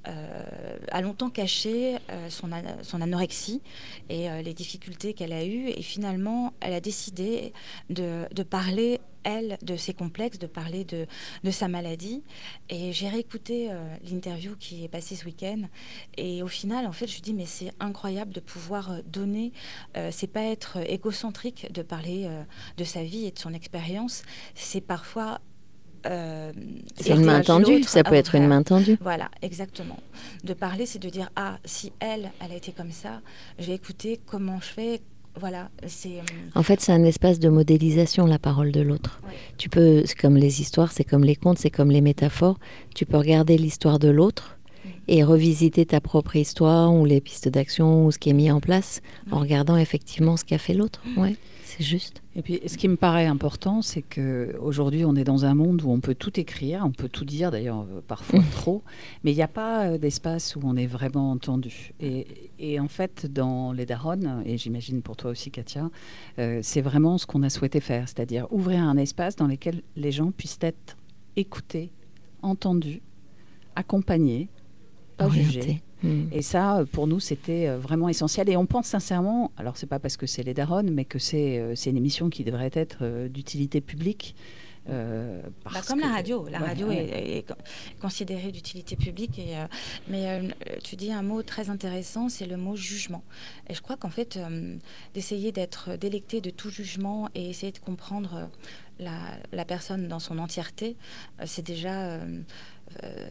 euh, 0.08 0.78
a 0.90 1.00
longtemps 1.02 1.30
caché 1.30 1.96
euh, 2.10 2.30
son, 2.30 2.48
son 2.82 3.00
anorexie 3.00 3.60
et 4.08 4.30
euh, 4.30 4.40
les 4.42 4.54
difficultés 4.54 5.12
qu'elle 5.14 5.32
a 5.32 5.44
eues. 5.44 5.68
Et 5.68 5.82
finalement, 5.82 6.52
elle 6.60 6.72
a 6.72 6.80
décidé 6.80 7.52
de, 7.90 8.26
de 8.32 8.42
parler, 8.42 9.00
elle, 9.24 9.58
de 9.62 9.76
ses 9.76 9.92
complexes, 9.92 10.38
de 10.38 10.46
parler 10.46 10.84
de, 10.84 11.06
de 11.44 11.50
sa 11.50 11.68
maladie. 11.68 12.22
Et 12.70 12.92
j'ai 12.92 13.08
réécouté 13.08 13.70
l'interview 14.10 14.56
qui 14.56 14.84
est 14.84 14.88
passée 14.88 15.16
ce 15.16 15.26
week-end. 15.26 15.62
Et 16.16 16.42
au 16.42 16.48
final, 16.48 16.86
en 16.86 16.92
fait, 16.92 17.06
je 17.06 17.20
dis, 17.20 17.34
mais 17.34 17.46
c'est 17.46 17.72
incroyable 17.80 18.32
de 18.32 18.40
pouvoir 18.40 19.02
donner. 19.04 19.52
C'est 20.10 20.32
pas 20.32 20.44
être 20.44 20.78
égocentrique 20.88 21.70
de 21.72 21.82
parler 21.82 22.30
de 22.78 22.84
sa 22.84 23.02
vie 23.02 23.26
et 23.26 23.30
de 23.30 23.38
son 23.38 23.52
expérience. 23.52 24.22
C'est 24.54 24.80
parfois. 24.80 25.40
Euh, 26.06 26.52
C'est 27.00 27.10
une 27.14 27.24
main 27.24 27.40
tendue, 27.42 27.82
ça 27.82 28.02
peut 28.04 28.14
être 28.14 28.34
une 28.34 28.44
ouvrir. 28.44 28.56
main 28.56 28.62
tendue. 28.62 28.96
Voilà, 29.00 29.30
exactement. 29.42 29.98
De 30.44 30.54
parler, 30.54 30.86
c'est 30.86 30.98
de 30.98 31.08
dire 31.08 31.30
ah 31.36 31.58
si 31.64 31.92
elle, 32.00 32.30
elle 32.44 32.52
a 32.52 32.56
été 32.56 32.72
comme 32.72 32.92
ça, 32.92 33.20
je 33.58 33.66
vais 33.66 33.74
écouter 33.74 34.20
comment 34.26 34.58
je 34.60 34.66
fais. 34.66 35.00
Voilà, 35.38 35.70
c'est 35.86 36.18
euh, 36.18 36.22
En 36.56 36.64
fait, 36.64 36.80
c'est 36.80 36.90
un 36.92 37.04
espace 37.04 37.38
de 37.38 37.48
modélisation, 37.48 38.26
la 38.26 38.40
parole 38.40 38.72
de 38.72 38.80
l'autre. 38.80 39.20
Ouais. 39.24 39.34
Tu 39.58 39.68
peux, 39.68 40.02
c'est 40.04 40.16
comme 40.18 40.36
les 40.36 40.60
histoires, 40.60 40.90
c'est 40.90 41.04
comme 41.04 41.22
les 41.22 41.36
contes, 41.36 41.58
c'est 41.58 41.70
comme 41.70 41.90
les 41.92 42.00
métaphores. 42.00 42.58
Tu 42.96 43.06
peux 43.06 43.16
regarder 43.16 43.56
l'histoire 43.56 44.00
de 44.00 44.08
l'autre 44.08 44.58
et 45.06 45.22
revisiter 45.22 45.86
ta 45.86 46.00
propre 46.00 46.34
histoire 46.36 46.92
ou 46.92 47.04
les 47.04 47.20
pistes 47.20 47.48
d'action 47.48 48.06
ou 48.06 48.10
ce 48.12 48.18
qui 48.18 48.30
est 48.30 48.34
mis 48.34 48.50
en 48.50 48.60
place 48.60 49.02
en 49.30 49.38
regardant 49.38 49.76
effectivement 49.76 50.36
ce 50.36 50.44
qu'a 50.44 50.58
fait 50.58 50.74
l'autre. 50.74 51.00
Ouais, 51.16 51.36
c'est 51.70 51.84
juste. 51.84 52.22
Et 52.34 52.42
puis, 52.42 52.60
ce 52.66 52.76
qui 52.76 52.88
me 52.88 52.96
paraît 52.96 53.26
important, 53.26 53.80
c'est 53.80 54.02
que 54.02 54.56
aujourd'hui, 54.60 55.04
on 55.04 55.14
est 55.14 55.24
dans 55.24 55.44
un 55.44 55.54
monde 55.54 55.82
où 55.82 55.90
on 55.90 56.00
peut 56.00 56.16
tout 56.16 56.38
écrire, 56.40 56.82
on 56.84 56.90
peut 56.90 57.08
tout 57.08 57.24
dire, 57.24 57.50
d'ailleurs 57.50 57.82
euh, 57.82 58.00
parfois 58.06 58.40
trop, 58.50 58.82
mais 59.22 59.32
il 59.32 59.36
n'y 59.36 59.42
a 59.42 59.48
pas 59.48 59.86
euh, 59.86 59.98
d'espace 59.98 60.56
où 60.56 60.60
on 60.64 60.76
est 60.76 60.86
vraiment 60.86 61.30
entendu. 61.30 61.92
Et, 62.00 62.26
et 62.58 62.80
en 62.80 62.88
fait, 62.88 63.32
dans 63.32 63.72
les 63.72 63.86
Daronnes, 63.86 64.42
et 64.44 64.58
j'imagine 64.58 65.00
pour 65.00 65.16
toi 65.16 65.30
aussi, 65.30 65.50
Katia, 65.50 65.90
euh, 66.38 66.58
c'est 66.62 66.80
vraiment 66.80 67.18
ce 67.18 67.26
qu'on 67.26 67.42
a 67.44 67.50
souhaité 67.50 67.80
faire, 67.80 68.08
c'est-à-dire 68.08 68.46
ouvrir 68.50 68.82
un 68.82 68.96
espace 68.96 69.36
dans 69.36 69.46
lequel 69.46 69.82
les 69.96 70.10
gens 70.10 70.32
puissent 70.32 70.58
être 70.62 70.96
écoutés, 71.36 71.92
entendus, 72.42 73.00
accompagnés, 73.76 74.48
pas 75.16 75.28
jugés. 75.28 75.82
Mm. 76.02 76.24
Et 76.32 76.42
ça, 76.42 76.84
pour 76.92 77.06
nous, 77.06 77.20
c'était 77.20 77.68
euh, 77.68 77.78
vraiment 77.78 78.08
essentiel. 78.08 78.48
Et 78.48 78.56
on 78.56 78.66
pense 78.66 78.86
sincèrement, 78.86 79.50
alors 79.56 79.76
c'est 79.76 79.86
pas 79.86 79.98
parce 79.98 80.16
que 80.16 80.26
c'est 80.26 80.42
les 80.42 80.54
daronnes, 80.54 80.90
mais 80.90 81.04
que 81.04 81.18
c'est 81.18 81.58
euh, 81.58 81.74
c'est 81.74 81.90
une 81.90 81.96
émission 81.98 82.30
qui 82.30 82.44
devrait 82.44 82.70
être 82.72 82.98
euh, 83.02 83.28
d'utilité 83.28 83.80
publique. 83.80 84.34
euh, 84.88 85.42
Bah, 85.64 85.82
comme 85.86 86.00
la 86.00 86.08
radio. 86.08 86.46
La 86.50 86.58
Ouais, 86.60 86.66
radio 86.68 86.86
ouais. 86.88 86.96
Est, 87.04 87.36
est 87.38 87.42
con- 87.48 87.54
considérée 88.00 88.50
d'utilité 88.50 88.96
publique. 88.96 89.38
Et, 89.38 89.56
euh, 89.58 89.66
mais 90.08 90.24
euh, 90.30 90.48
tu 90.82 90.96
dis 90.96 91.12
un 91.12 91.22
mot 91.22 91.42
très 91.42 91.68
intéressant, 91.68 92.28
c'est 92.30 92.46
le 92.46 92.56
mot 92.56 92.76
jugement. 92.76 93.22
Et 93.68 93.74
je 93.74 93.82
crois 93.82 93.96
qu'en 93.96 94.08
fait, 94.10 94.36
euh, 94.38 94.76
d'essayer 95.14 95.52
d'être 95.52 95.96
délecté 95.96 96.40
de 96.40 96.48
tout 96.50 96.70
jugement 96.70 97.28
et 97.34 97.50
essayer 97.50 97.72
de 97.72 97.78
comprendre 97.78 98.48
la, 98.98 99.18
la 99.52 99.64
personne 99.66 100.08
dans 100.08 100.18
son 100.18 100.38
entièreté, 100.38 100.96
euh, 101.40 101.44
c'est 101.46 101.64
déjà... 101.66 102.18
euh, 103.04 103.28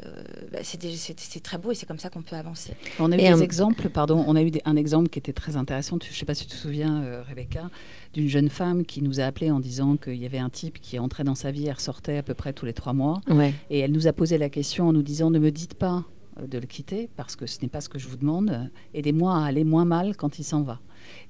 bah, 0.51 0.59
c'est 0.63 1.39
très 1.43 1.57
beau 1.57 1.71
et 1.71 1.75
c'est 1.75 1.85
comme 1.85 1.99
ça 1.99 2.09
qu'on 2.09 2.21
peut 2.21 2.35
avancer. 2.35 2.73
On 2.99 3.11
a 3.11 3.15
eu 3.15 3.19
Et 3.19 3.23
des 3.23 3.27
un- 3.29 3.39
exemples, 3.41 3.89
pardon, 3.89 4.23
on 4.27 4.35
a 4.35 4.41
eu 4.41 4.51
des- 4.51 4.61
un 4.65 4.75
exemple 4.75 5.09
qui 5.09 5.19
était 5.19 5.33
très 5.33 5.55
intéressant. 5.57 5.97
Tu- 5.97 6.09
Je 6.09 6.15
ne 6.15 6.19
sais 6.19 6.25
pas 6.25 6.33
si 6.33 6.45
tu 6.45 6.51
te 6.51 6.55
souviens, 6.55 7.01
euh, 7.03 7.23
Rebecca, 7.27 7.69
d'une 8.13 8.27
jeune 8.27 8.49
femme 8.49 8.85
qui 8.85 9.01
nous 9.01 9.19
a 9.19 9.23
appelé 9.23 9.51
en 9.51 9.59
disant 9.59 9.97
qu'il 9.97 10.15
y 10.15 10.25
avait 10.25 10.39
un 10.39 10.49
type 10.49 10.79
qui 10.79 10.97
entrait 10.99 11.23
dans 11.23 11.35
sa 11.35 11.51
vie 11.51 11.67
et 11.67 11.71
ressortait 11.71 12.17
à 12.17 12.23
peu 12.23 12.33
près 12.33 12.53
tous 12.53 12.65
les 12.65 12.73
trois 12.73 12.93
mois. 12.93 13.21
Ouais. 13.29 13.53
Et 13.69 13.79
elle 13.79 13.91
nous 13.91 14.07
a 14.07 14.13
posé 14.13 14.37
la 14.37 14.49
question 14.49 14.87
en 14.87 14.93
nous 14.93 15.03
disant 15.03 15.29
ne 15.29 15.39
me 15.39 15.51
dites 15.51 15.73
pas 15.75 16.05
euh, 16.39 16.47
de 16.47 16.57
le 16.57 16.65
quitter 16.65 17.09
parce 17.15 17.35
que 17.35 17.45
ce 17.45 17.59
n'est 17.61 17.67
pas 17.69 17.81
ce 17.81 17.89
que 17.89 17.99
je 17.99 18.07
vous 18.07 18.17
demande. 18.17 18.69
Aidez-moi 18.93 19.35
à 19.37 19.45
aller 19.45 19.63
moins 19.63 19.85
mal 19.85 20.15
quand 20.15 20.39
il 20.39 20.43
s'en 20.43 20.61
va. 20.63 20.79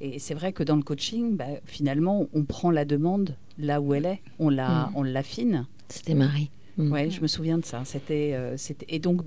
Et 0.01 0.19
c'est 0.19 0.33
vrai 0.33 0.51
que 0.53 0.63
dans 0.63 0.75
le 0.75 0.81
coaching, 0.83 1.35
bah, 1.37 1.45
finalement, 1.65 2.27
on 2.33 2.43
prend 2.43 2.69
la 2.71 2.85
demande 2.85 3.35
là 3.57 3.81
où 3.81 3.93
elle 3.93 4.05
est, 4.05 4.21
on 4.39 4.49
la, 4.49 4.87
Mm. 4.87 4.91
on 4.95 5.03
l'affine. 5.03 5.67
C'était 5.89 6.13
Marie. 6.15 6.49
Mm. 6.83 6.91
Ouais, 6.91 7.09
je 7.09 7.21
me 7.21 7.27
souviens 7.27 7.57
de 7.57 7.65
ça. 7.65 7.83
C'était, 7.85 8.31
euh, 8.33 8.55
c'était... 8.57 8.85
Et 8.89 8.99
donc, 8.99 9.21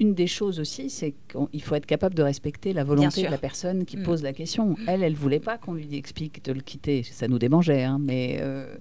une 0.00 0.12
des 0.14 0.26
choses 0.26 0.58
aussi, 0.60 0.90
c'est 0.90 1.14
qu'il 1.28 1.62
faut 1.62 1.74
être 1.76 1.86
capable 1.86 2.14
de 2.14 2.22
respecter 2.22 2.72
la 2.72 2.82
volonté 2.84 3.22
de 3.22 3.28
la 3.30 3.38
personne 3.38 3.84
qui 3.84 3.96
Mm. 3.96 4.02
pose 4.02 4.22
la 4.22 4.32
question. 4.32 4.76
Elle, 4.86 5.02
elle 5.02 5.14
voulait 5.14 5.38
pas 5.40 5.56
qu'on 5.58 5.74
lui 5.74 5.94
explique 5.96 6.44
de 6.44 6.52
le 6.52 6.60
quitter. 6.60 7.02
Ça 7.04 7.28
nous 7.28 7.38
démangeait, 7.38 7.84
hein, 7.84 7.98
mais 8.00 8.38
euh, 8.40 8.74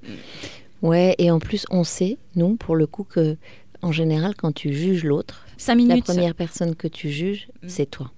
Ouais, 0.81 1.15
et 1.17 1.31
en 1.31 1.39
plus, 1.39 1.65
on 1.71 1.83
sait, 1.85 2.17
nous, 2.35 2.55
pour 2.57 2.75
le 2.75 2.87
coup, 2.87 3.03
que 3.05 3.37
en 3.81 3.91
général, 3.91 4.33
quand 4.35 4.51
tu 4.53 4.73
juges 4.73 5.03
l'autre, 5.03 5.45
Cinq 5.57 5.79
la 5.87 5.97
première 6.01 6.35
personne 6.35 6.75
que 6.75 6.87
tu 6.87 7.09
juges, 7.09 7.47
Mm. 7.61 7.67
c'est 7.69 7.85
toi, 7.89 8.11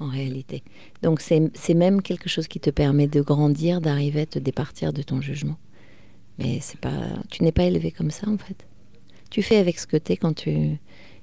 en 0.00 0.08
réalité. 0.08 0.62
Donc, 1.02 1.20
c'est 1.20 1.50
c'est 1.54 1.74
même 1.74 2.02
quelque 2.02 2.28
chose 2.28 2.46
qui 2.48 2.58
te 2.60 2.68
permet 2.70 3.06
de 3.06 3.20
grandir, 3.22 3.80
d'arriver 3.80 4.22
à 4.22 4.26
te 4.26 4.38
départir 4.38 4.92
de 4.92 5.02
ton 5.02 5.20
jugement. 5.20 5.56
Mais 6.38 6.58
c'est 6.60 6.80
pas, 6.80 6.98
tu 7.30 7.42
n'es 7.44 7.52
pas 7.52 7.64
élevé 7.64 7.90
comme 7.90 8.10
ça, 8.10 8.28
en 8.28 8.38
fait. 8.38 8.66
Tu 9.30 9.42
fais 9.42 9.56
avec 9.56 9.78
ce 9.78 9.86
que 9.86 9.96
tu 9.96 10.12
es 10.12 10.16
quand 10.16 10.34
tu, 10.34 10.78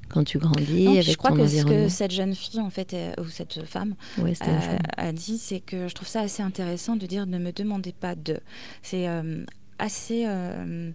quand 0.10 0.24
tu 0.24 0.39
grandis, 0.39 0.86
Non, 0.86 0.91
avec 0.93 1.04
je 1.04 1.15
crois 1.17 1.32
ton 1.32 1.38
que 1.38 1.48
ce 1.48 1.63
que 1.63 1.89
cette 1.89 2.12
jeune 2.12 2.34
fille, 2.36 2.62
en 2.62 2.70
fait, 2.70 2.96
ou 3.20 3.26
cette 3.26 3.65
femme, 3.65 3.96
Ouais, 4.17 4.32
euh, 4.32 4.34
femme. 4.60 4.78
a 4.96 5.12
dit, 5.12 5.38
c'est 5.38 5.60
que 5.60 5.88
je 5.88 5.93
trouve 5.93 6.08
ça 6.08 6.22
assez 6.22 6.41
intéressant 6.41 6.96
de 6.96 7.06
dire 7.06 7.26
ne 7.28 7.38
me 7.38 7.52
demandez 7.52 7.91
pas 7.93 8.15
de. 8.15 8.39
C'est 8.82 9.08
euh, 9.08 9.43
assez. 9.80 10.24
euh, 10.26 10.91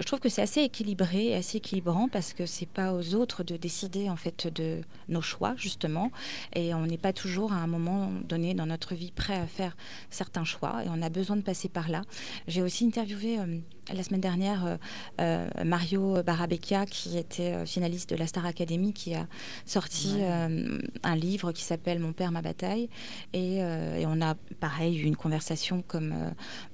je 0.00 0.06
trouve 0.06 0.20
que 0.20 0.30
c'est 0.30 0.40
assez 0.40 0.62
équilibré, 0.62 1.34
assez 1.34 1.58
équilibrant 1.58 2.08
parce 2.08 2.32
que 2.32 2.46
c'est 2.46 2.64
pas 2.68 2.94
aux 2.94 3.14
autres 3.14 3.44
de 3.44 3.58
décider 3.58 4.08
en 4.08 4.16
fait 4.16 4.46
de 4.54 4.80
nos 5.10 5.20
choix 5.20 5.52
justement, 5.58 6.10
et 6.56 6.72
on 6.72 6.86
n'est 6.86 6.96
pas 6.96 7.12
toujours 7.12 7.52
à 7.52 7.56
un 7.56 7.66
moment 7.66 8.10
donné 8.26 8.54
dans 8.54 8.64
notre 8.64 8.94
vie 8.94 9.10
prêt 9.14 9.36
à 9.36 9.46
faire 9.46 9.76
certains 10.08 10.44
choix, 10.44 10.82
et 10.82 10.88
on 10.88 11.02
a 11.02 11.10
besoin 11.10 11.36
de 11.36 11.42
passer 11.42 11.68
par 11.68 11.90
là. 11.90 12.00
J'ai 12.48 12.62
aussi 12.62 12.86
interviewé 12.86 13.38
euh, 13.38 13.58
la 13.92 14.02
semaine 14.04 14.20
dernière 14.20 14.64
euh, 14.64 14.76
euh, 15.20 15.64
Mario 15.64 16.22
Barabecchia 16.22 16.86
qui 16.86 17.18
était 17.18 17.52
euh, 17.54 17.66
finaliste 17.66 18.10
de 18.10 18.16
la 18.16 18.26
Star 18.26 18.46
Academy, 18.46 18.92
qui 18.92 19.14
a 19.14 19.26
sorti 19.66 20.18
un 20.22 21.16
livre 21.16 21.52
qui 21.52 21.62
s'appelle 21.64 21.98
Mon 21.98 22.12
père 22.12 22.30
ma 22.32 22.42
bataille, 22.42 22.88
et, 23.32 23.56
et 23.56 24.04
on 24.06 24.20
a 24.20 24.34
pareil 24.60 24.98
eu 25.00 25.04
une 25.04 25.16
conversation 25.16 25.82
comme 25.86 26.14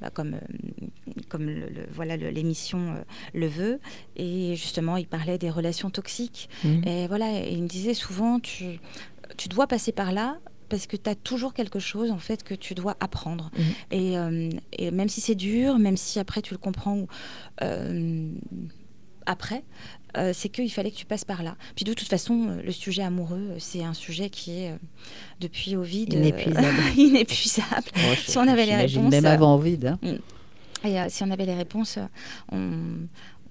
bah, 0.01 0.11
comme 0.11 0.38
comme 1.29 1.47
le- 1.47 1.68
le- 1.68 1.87
voilà 1.92 2.16
l'émission 2.16 2.94
le 3.35 3.47
veut. 3.47 3.81
Et 4.16 4.55
justement 4.57 4.97
il 4.97 5.07
parlait 5.07 5.38
des 5.38 5.51
relations 5.51 5.90
toxiques. 5.90 6.49
Mhm. 6.64 6.83
et 6.87 7.07
voilà 7.09 7.27
et 7.44 7.53
il 7.53 7.62
me 7.62 7.68
disait 7.68 7.94
souvent 7.94 8.38
tu 8.40 8.81
tu 9.37 9.49
dois 9.49 9.66
passer 9.66 9.92
par 9.92 10.12
là 10.12 10.38
parce 10.68 10.87
que 10.87 10.96
tu 10.96 11.09
as 11.09 11.14
toujours 11.14 11.54
quelque 11.54 11.78
chose 11.78 12.11
en 12.11 12.18
fait 12.18 12.42
que 12.42 12.54
tu 12.54 12.74
dois 12.74 12.96
apprendre 13.00 13.50
et, 13.90 14.18
euh, 14.18 14.50
et 14.72 14.90
même 14.90 15.09
si 15.09 15.20
c'est 15.20 15.35
dur 15.35 15.78
même 15.78 15.96
si 15.96 16.18
après 16.18 16.42
tu 16.42 16.54
le 16.54 16.59
comprends 16.59 17.07
euh, 17.62 18.31
après 19.26 19.64
euh, 20.16 20.33
c'est 20.35 20.48
qu'il 20.48 20.70
fallait 20.72 20.90
que 20.90 20.96
tu 20.96 21.04
passes 21.04 21.26
par 21.26 21.42
là. 21.42 21.54
Puis 21.76 21.85
de 21.85 21.92
toute 21.92 22.09
façon, 22.09 22.59
le 22.64 22.72
sujet 22.72 23.02
amoureux, 23.02 23.57
c'est 23.59 23.85
un 23.85 23.92
sujet 23.92 24.31
qui 24.31 24.52
est, 24.52 24.74
depuis 25.38 25.76
Ovid, 25.76 26.14
Inépuisable. 26.14 26.78
inépuisable. 26.96 27.85
Si 28.26 28.38
on 28.38 28.48
avait 28.48 28.64
les 28.64 28.74
réponses, 28.74 29.11
Même 29.11 29.26
avant 29.26 29.57
Ovid. 29.57 29.85
hein. 30.02 30.18
Et 30.85 30.96
si 31.11 31.22
on 31.24 31.31
avait 31.31 31.44
les 31.44 31.54
réponses, 31.54 31.98
on, 32.50 32.70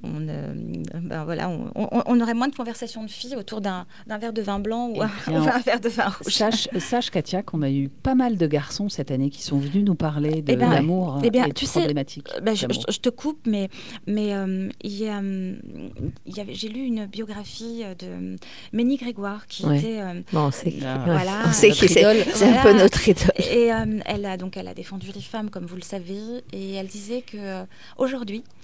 on, 0.03 0.27
euh, 0.29 0.53
ben 1.01 1.23
voilà, 1.25 1.49
on, 1.49 1.71
on- 1.75 2.03
on 2.05 2.21
aurait 2.21 2.33
moins 2.35 2.47
de 2.47 2.55
conversations 2.55 3.03
de 3.03 3.09
filles 3.09 3.35
autour 3.35 3.61
d'un 3.61 3.85
d'un 4.05 4.17
verre 4.17 4.33
de 4.33 4.41
vin 4.41 4.59
blanc 4.59 4.89
ou 4.89 4.97
Et 4.97 5.01
un, 5.01 5.07
puis, 5.07 5.31
ou 5.33 5.37
un 5.37 5.59
verre 5.59 5.79
de 5.79 5.89
vin 5.89 6.09
rouge. 6.09 6.33
Sache, 6.33 6.67
sache, 6.79 7.09
Katia, 7.09 7.41
qu'on 7.43 7.61
a 7.63 7.69
eu 7.71 7.89
pas 7.89 8.13
mal 8.15 8.37
de 8.37 8.47
garçons 8.47 8.89
cette 8.89 9.09
année 9.11 9.29
qui 9.29 9.41
sont 9.41 9.57
venus 9.57 9.83
nous 9.85 9.95
parler 9.95 10.41
de 10.41 10.51
Eh 10.51 10.55
ben, 10.55 10.69
l'amour 10.69 11.19
eh 11.23 11.29
bien, 11.31 11.45
et 11.45 11.49
de 11.49 11.53
tu 11.53 11.65
sais, 11.65 11.79
problématiques. 11.79 12.27
Euh, 12.35 12.41
ben, 12.41 12.55
je, 12.55 12.67
d'amour. 12.67 12.83
je- 12.87 12.93
je 12.93 12.99
te 12.99 13.09
coupe, 13.09 13.39
mais, 13.47 13.69
mais 14.05 14.33
euh, 14.35 14.69
j'ai 14.85 16.69
lu 16.69 16.81
une 16.85 17.05
biographie 17.05 17.81
euh, 17.83 17.95
de 17.95 18.35
Ménie 18.73 18.97
Grégoire 18.97 19.47
qui 19.47 19.65
Ouais. 19.65 19.79
était 19.79 19.99
euh, 20.01 20.21
Bon, 20.31 20.47
on 20.47 20.51
sait, 20.51 20.73
Voilà. 20.79 21.51
c'est 21.51 21.71
un 21.71 22.61
peu 22.63 22.73
notre 22.73 23.07
idole. 23.07 23.31
Et 23.51 23.71
euh, 23.73 23.99
elle 24.05 24.25
a 24.25 24.37
donc 24.37 24.57
elle 24.57 24.67
a 24.67 24.73
défendu 24.73 25.11
les 25.13 25.21
femmes 25.21 25.49
comme 25.49 25.65
vous 25.65 25.75
le 25.75 25.81
savez 25.81 26.43
et 26.53 26.73
elle 26.73 26.87
disait 26.87 27.21
que 27.21 27.37
euh, 27.37 27.63
aujourd'hui 27.97 28.43
euh, 28.47 28.56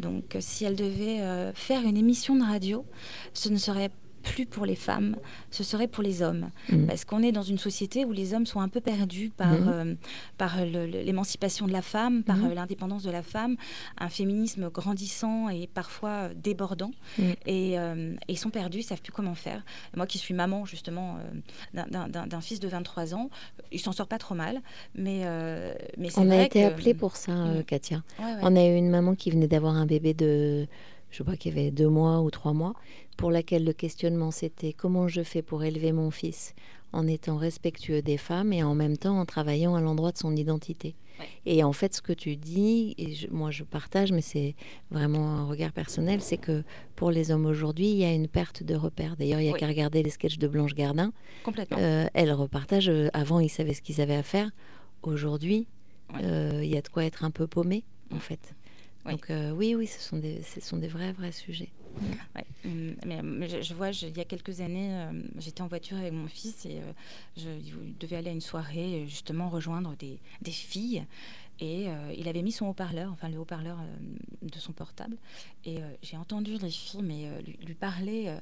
donc 0.00 0.36
si 0.40 0.64
elle 0.64 0.76
devait 0.76 1.20
euh, 1.20 1.52
faire 1.52 1.82
une 1.82 1.96
émission 1.96 2.36
de 2.36 2.44
radio, 2.44 2.84
ce 3.34 3.48
ne 3.48 3.56
serait 3.56 3.90
plus 4.22 4.46
pour 4.46 4.64
les 4.66 4.74
femmes, 4.76 5.16
ce 5.50 5.62
serait 5.64 5.88
pour 5.88 6.02
les 6.02 6.22
hommes. 6.22 6.50
Mhm. 6.70 6.86
Parce 6.86 7.04
qu'on 7.04 7.22
est 7.22 7.32
dans 7.32 7.42
une 7.42 7.58
société 7.58 8.04
où 8.04 8.12
les 8.12 8.34
hommes 8.34 8.46
sont 8.46 8.60
un 8.60 8.68
peu 8.68 8.80
perdus 8.80 9.30
par, 9.36 9.52
Mhm. 9.52 9.68
euh, 9.68 9.94
par 10.38 10.64
l'émancipation 10.64 11.66
de 11.66 11.72
la 11.72 11.82
femme, 11.82 12.22
par 12.22 12.36
Mhm. 12.36 12.50
euh, 12.50 12.54
l'indépendance 12.54 13.02
de 13.02 13.10
la 13.10 13.22
femme, 13.22 13.56
un 13.98 14.08
féminisme 14.08 14.70
grandissant 14.70 15.48
et 15.48 15.66
parfois 15.66 16.10
euh, 16.10 16.34
débordant. 16.34 16.92
Et, 17.46 17.78
euh, 17.78 18.14
et 18.28 18.32
ils 18.32 18.38
sont 18.38 18.50
perdus, 18.50 18.78
ils 18.78 18.82
savent 18.84 19.02
plus 19.02 19.12
comment 19.12 19.34
faire. 19.34 19.64
Moi 19.96 20.06
qui 20.06 20.18
suis 20.18 20.34
maman 20.34 20.64
justement 20.64 21.16
euh, 21.74 21.82
d'un- 21.90 22.40
fils 22.40 22.60
de 22.60 22.68
23 22.68 23.14
ans, 23.14 23.28
il 23.70 23.80
s'en 23.80 23.92
sort 23.92 24.06
pas 24.08 24.18
trop 24.18 24.34
mal. 24.34 24.60
Mais, 24.94 25.22
On 26.16 26.30
a 26.30 26.42
été 26.42 26.60
que- 26.62 26.66
appelé 26.66 26.94
pour 26.94 27.16
ça, 27.16 27.32
Mm. 27.32 27.64
Katia. 27.64 28.02
Ouais, 28.18 28.24
ouais. 28.24 28.40
On 28.42 28.56
a 28.56 28.64
eu 28.66 28.76
une 28.76 28.90
maman 28.90 29.14
qui 29.14 29.30
venait 29.30 29.48
d'avoir 29.48 29.74
un 29.74 29.86
bébé 29.86 30.14
de, 30.14 30.66
je 31.12 31.22
crois 31.22 31.36
qu'il 31.36 31.52
avait 31.52 31.70
deux 31.70 31.88
mois 31.88 32.20
ou 32.22 32.30
trois 32.30 32.52
mois, 32.52 32.74
pour 33.16 33.30
laquelle 33.30 33.64
le 33.64 33.72
questionnement 33.72 34.30
c'était 34.32 34.72
comment 34.72 35.06
je 35.06 35.22
fais 35.22 35.42
pour 35.42 35.62
élever 35.62 35.92
mon 35.92 36.10
fils 36.10 36.54
en 36.92 37.06
étant 37.06 37.36
respectueux 37.38 38.02
des 38.02 38.18
femmes 38.18 38.52
et 38.52 38.62
en 38.62 38.74
même 38.74 38.96
temps 38.98 39.18
en 39.18 39.24
travaillant 39.24 39.74
à 39.76 39.80
l'endroit 39.80 40.12
de 40.12 40.18
son 40.18 40.34
identité. 40.36 40.94
Ouais. 41.20 41.26
Et 41.46 41.62
en 41.64 41.72
fait, 41.72 41.94
ce 41.94 42.02
que 42.02 42.12
tu 42.12 42.36
dis, 42.36 42.94
et 42.98 43.14
je- 43.14 43.28
moi 43.28 43.50
je 43.50 43.64
partage, 43.64 44.12
mais 44.12 44.20
c'est 44.20 44.54
vraiment 44.90 45.30
un 45.30 45.44
regard 45.46 45.72
personnel, 45.72 46.20
c'est 46.20 46.36
que 46.38 46.62
pour 46.96 47.10
les 47.10 47.30
hommes 47.30 47.46
aujourd'hui, 47.46 47.90
il 47.90 47.96
y 47.98 48.04
a 48.04 48.12
une 48.12 48.28
perte 48.28 48.62
de 48.62 48.74
repères. 48.74 49.16
D'ailleurs, 49.16 49.40
il 49.40 49.46
y 49.46 49.48
a 49.48 49.52
Oui. 49.52 49.58
qu'à 49.60 49.66
regarder 49.68 50.02
les 50.02 50.10
sketchs 50.10 50.38
de 50.38 50.48
Blanche 50.48 50.74
Gardin. 50.74 51.12
complètement. 51.44 51.78
Euh, 51.80 52.06
elle 52.14 52.32
repartage. 52.32 52.88
euh, 52.90 53.08
avant, 53.14 53.40
ils 53.40 53.48
savaient 53.50 53.74
ce 53.74 53.80
qu'ils 53.82 54.00
avaient 54.00 54.14
à 54.16 54.22
faire. 54.22 54.50
Aujourd'hui, 55.02 55.66
Ouais. 56.14 56.20
euh, 56.24 56.60
il 56.62 56.70
y 56.70 56.76
a 56.76 56.82
de 56.82 56.88
quoi 56.88 57.04
être 57.04 57.24
un 57.24 57.30
peu 57.30 57.46
paumé, 57.46 57.84
en 58.14 58.18
fait. 58.18 58.54
Oui. 59.04 59.12
Donc 59.12 59.30
euh, 59.30 59.50
oui, 59.50 59.74
oui, 59.74 59.86
ce 59.86 60.00
sont 60.00 60.16
des, 60.18 60.42
ce 60.42 60.60
sont 60.60 60.76
des 60.76 60.88
vrais, 60.88 61.12
vrais 61.12 61.32
sujets. 61.32 61.70
Ouais, 62.34 62.44
hum, 62.64 62.94
mais, 63.04 63.20
mais 63.22 63.48
je, 63.48 63.60
je 63.60 63.74
vois, 63.74 63.90
je- 63.92 64.06
il 64.06 64.16
y 64.16 64.20
a 64.20 64.24
quelques 64.24 64.60
années, 64.60 64.90
euh, 64.94 65.12
j'étais 65.38 65.60
en 65.60 65.66
voiture 65.66 65.96
avec 65.98 66.12
mon 66.12 66.26
fils 66.28 66.64
et 66.64 66.78
euh, 66.78 66.92
je 67.36 67.48
il 67.50 67.98
devait 67.98 68.16
aller 68.16 68.30
à 68.30 68.32
une 68.32 68.40
soirée, 68.40 69.02
euh, 69.02 69.06
justement 69.06 69.48
rejoindre 69.50 69.94
des, 69.96 70.18
des 70.40 70.52
filles. 70.52 71.04
Et 71.60 71.88
euh, 71.88 72.14
il 72.16 72.28
avait 72.28 72.42
mis 72.42 72.50
son 72.50 72.66
haut-parleur, 72.66 73.12
enfin 73.12 73.28
le 73.28 73.38
haut-parleur 73.38 73.78
de 74.40 74.58
son 74.58 74.72
portable. 74.72 75.16
Et 75.64 75.78
j'ai 76.02 76.16
entendu 76.16 76.56
les 76.58 76.70
filles, 76.70 77.02
mais 77.02 77.28
lui, 77.42 77.56
lui 77.64 77.74
parler. 77.74 78.34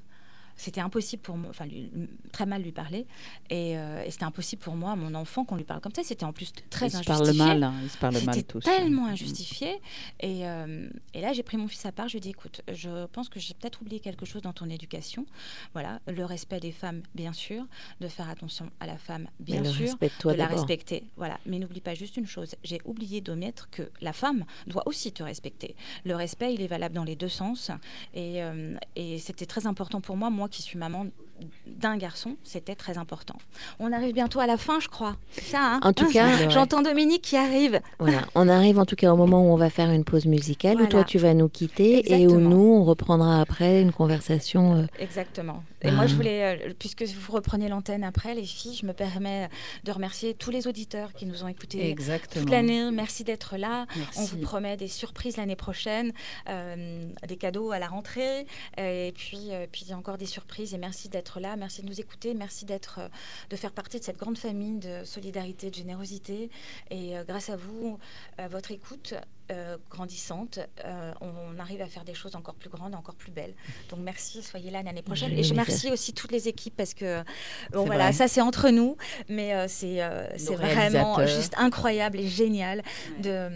C'était 0.60 0.80
impossible 0.82 1.22
pour 1.22 1.36
moi, 1.38 1.48
enfin 1.50 1.64
lui- 1.64 1.90
très 2.32 2.44
mal 2.44 2.62
lui 2.62 2.72
parler, 2.72 3.06
et, 3.48 3.78
euh, 3.78 4.02
et 4.04 4.10
c'était 4.10 4.24
impossible 4.24 4.60
pour 4.62 4.76
moi, 4.76 4.94
mon 4.94 5.14
enfant, 5.14 5.44
qu'on 5.44 5.56
lui 5.56 5.64
parle 5.64 5.80
comme 5.80 5.94
ça. 5.94 6.02
C'était 6.04 6.24
en 6.24 6.32
plus 6.34 6.52
très 6.68 6.90
se 6.90 6.96
injustifié. 6.96 7.24
parlent 7.24 7.36
mal, 7.36 7.62
hein, 7.62 7.74
ils 7.82 7.88
se 7.90 7.96
parlent 7.96 8.12
mal 8.14 8.22
C'était 8.34 8.42
tous. 8.42 8.60
tellement 8.64 9.04
Mm. 9.06 9.10
injustifié. 9.10 9.80
Et, 10.20 10.46
euh, 10.46 10.88
et 11.14 11.20
là, 11.22 11.32
j'ai 11.32 11.42
pris 11.42 11.56
mon 11.56 11.66
fils 11.68 11.86
à 11.86 11.92
part. 11.92 12.08
Je 12.08 12.12
lui 12.12 12.18
ai 12.18 12.20
dit, 12.20 12.30
écoute, 12.30 12.60
je 12.70 13.06
pense 13.06 13.28
que 13.30 13.40
j'ai 13.40 13.54
peut-être 13.54 13.80
oublié 13.80 14.00
quelque 14.00 14.26
chose 14.26 14.42
dans 14.42 14.52
ton 14.52 14.68
éducation. 14.68 15.24
Voilà, 15.72 16.00
le 16.06 16.24
respect 16.24 16.60
des 16.60 16.72
femmes, 16.72 17.02
bien 17.14 17.32
sûr, 17.32 17.64
de 18.00 18.08
faire 18.08 18.28
attention 18.28 18.70
à 18.80 18.86
la 18.86 18.98
femme, 18.98 19.28
bien 19.40 19.62
Mais 19.62 19.70
sûr, 19.70 19.86
respect 19.86 20.10
de 20.24 20.30
la 20.34 20.46
respecter. 20.46 21.04
Voilà, 21.16 21.38
mais 21.46 21.58
n'oublie 21.58 21.80
pas 21.80 21.94
juste 21.94 22.16
une 22.18 22.26
chose. 22.26 22.54
J'ai 22.64 22.80
oublié 22.84 23.20
d'omettre 23.22 23.70
que 23.70 23.88
la 24.02 24.12
femme 24.12 24.44
doit 24.66 24.86
aussi 24.86 25.10
te 25.12 25.22
respecter. 25.22 25.74
Le 26.04 26.14
respect, 26.16 26.52
il 26.54 26.60
est 26.60 26.66
valable 26.66 26.94
dans 26.94 27.04
les 27.04 27.16
deux 27.16 27.28
sens. 27.28 27.70
Et, 28.14 28.42
euh, 28.42 28.76
et 28.96 29.18
c'était 29.18 29.46
très 29.46 29.66
important 29.66 30.00
pour 30.00 30.16
moi, 30.16 30.28
moi 30.30 30.48
qui 30.50 30.62
suis 30.62 30.78
maman 30.78 31.06
d'un 31.66 31.96
garçon, 31.96 32.36
c'était 32.44 32.74
très 32.74 32.98
important. 32.98 33.36
On 33.78 33.92
arrive 33.92 34.12
bientôt 34.12 34.40
à 34.40 34.46
la 34.46 34.58
fin, 34.58 34.78
je 34.80 34.88
crois. 34.88 35.16
Ça, 35.40 35.58
hein 35.60 35.80
En 35.82 35.92
tout 35.94 36.10
cas, 36.10 36.26
J'entends 36.50 36.82
Dominique 36.82 37.22
qui 37.22 37.36
arrive. 37.36 37.80
Voilà, 37.98 38.22
on 38.34 38.46
arrive 38.48 38.78
en 38.78 38.84
tout 38.84 38.96
cas 38.96 39.10
au 39.12 39.16
moment 39.16 39.40
où 39.42 39.52
on 39.52 39.56
va 39.56 39.70
faire 39.70 39.90
une 39.90 40.04
pause 40.04 40.26
musicale, 40.26 40.82
où 40.82 40.86
toi 40.86 41.04
tu 41.04 41.16
vas 41.18 41.32
nous 41.32 41.48
quitter 41.48 42.12
et 42.12 42.26
où 42.28 42.38
nous 42.38 42.58
on 42.58 42.84
reprendra 42.84 43.40
après 43.40 43.80
une 43.80 43.92
conversation. 43.92 44.74
euh, 44.82 44.86
Exactement. 44.98 45.62
Et 45.82 45.88
Ah. 45.88 45.92
moi, 45.92 46.06
je 46.06 46.14
voulais, 46.14 46.68
euh, 46.68 46.74
puisque 46.78 47.02
vous 47.04 47.32
reprenez 47.32 47.68
l'antenne 47.68 48.04
après, 48.04 48.34
les 48.34 48.44
filles, 48.44 48.74
je 48.76 48.86
me 48.86 48.92
permets 48.92 49.48
de 49.84 49.92
remercier 49.92 50.34
tous 50.34 50.50
les 50.50 50.66
auditeurs 50.66 51.12
qui 51.14 51.26
nous 51.26 51.42
ont 51.44 51.48
écoutés 51.48 51.88
Exactement. 51.90 52.42
toute 52.44 52.50
l'année. 52.52 52.90
Merci 52.90 53.24
d'être 53.24 53.56
là. 53.56 53.86
On 54.16 54.24
vous 54.24 54.38
promet 54.38 54.76
des 54.76 54.88
surprises 54.88 55.36
l'année 55.36 55.56
prochaine, 55.56 56.12
euh, 56.48 57.06
des 57.26 57.36
cadeaux 57.36 57.70
à 57.72 57.78
la 57.78 57.88
rentrée, 57.88 58.46
euh, 58.78 59.08
et 59.08 59.12
puis, 59.12 59.48
euh, 59.52 59.66
puis 59.70 59.92
encore 59.94 60.18
des 60.18 60.26
surprises. 60.26 60.74
Et 60.74 60.78
merci 60.78 61.08
d'être 61.08 61.40
là, 61.40 61.56
merci 61.56 61.82
de 61.82 61.86
nous 61.88 62.00
écouter, 62.00 62.34
merci 62.34 62.64
d'être, 62.64 63.00
de 63.48 63.56
faire 63.56 63.72
partie 63.72 63.98
de 63.98 64.04
cette 64.04 64.18
grande 64.18 64.38
famille 64.38 64.78
de 64.78 65.04
solidarité, 65.04 65.70
de 65.70 65.74
générosité. 65.74 66.50
Et 66.90 67.16
euh, 67.16 67.24
grâce 67.24 67.50
à 67.50 67.56
vous, 67.56 67.98
à 68.38 68.48
votre 68.48 68.70
écoute, 68.70 69.14
euh, 69.50 69.76
grandissante, 69.90 70.60
euh, 70.84 71.12
on, 71.20 71.58
arrive 71.58 71.82
à 71.82 71.86
faire 71.86 72.04
des 72.04 72.14
choses 72.14 72.36
encore 72.36 72.54
plus 72.54 72.70
grandes, 72.70 72.94
encore 72.94 73.14
plus 73.14 73.32
belles. 73.32 73.54
Donc 73.90 74.00
merci, 74.00 74.42
soyez 74.42 74.70
là 74.70 74.82
l'année 74.82 75.02
prochaine. 75.02 75.32
Et 75.32 75.42
je 75.42 75.50
remercie 75.50 75.90
aussi 75.90 76.12
toutes 76.12 76.32
les 76.32 76.48
équipes 76.48 76.74
parce 76.76 76.94
que 76.94 77.22
bon, 77.72 77.84
voilà, 77.84 78.12
ça 78.12 78.28
c'est 78.28 78.40
entre 78.40 78.70
nous, 78.70 78.96
mais 79.28 79.54
euh, 79.54 79.66
c'est 79.68 80.00
c'est 80.36 80.54
vraiment 80.54 81.26
juste 81.26 81.54
incroyable 81.58 82.18
et 82.18 82.28
génial 82.28 82.82
de, 83.22 83.50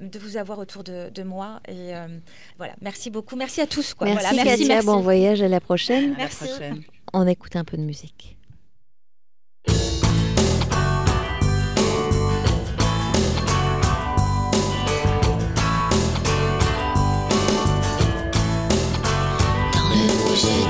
de, 0.00 0.18
vous 0.18 0.36
avoir 0.36 0.58
autour 0.58 0.84
de, 0.84 1.10
de 1.10 1.22
moi. 1.22 1.60
Et 1.68 1.92
voilà, 2.58 2.74
merci 2.80 3.10
beaucoup. 3.10 3.36
Merci 3.36 3.60
à 3.60 3.66
tous. 3.66 3.94
Quoi. 3.94 4.08
Merci, 4.08 4.34
voilà, 4.34 4.44
merci, 4.44 4.86
bon 4.86 5.00
voyage 5.00 5.42
à 5.42 5.48
la 5.48 5.60
prochaine. 5.60 6.14
merci. 6.16 6.48
On 7.12 7.26
écoute 7.26 7.56
un 7.56 7.64
peu 7.64 7.76
de 7.76 7.82
musique. 7.82 8.36
Ocean. 20.36 20.65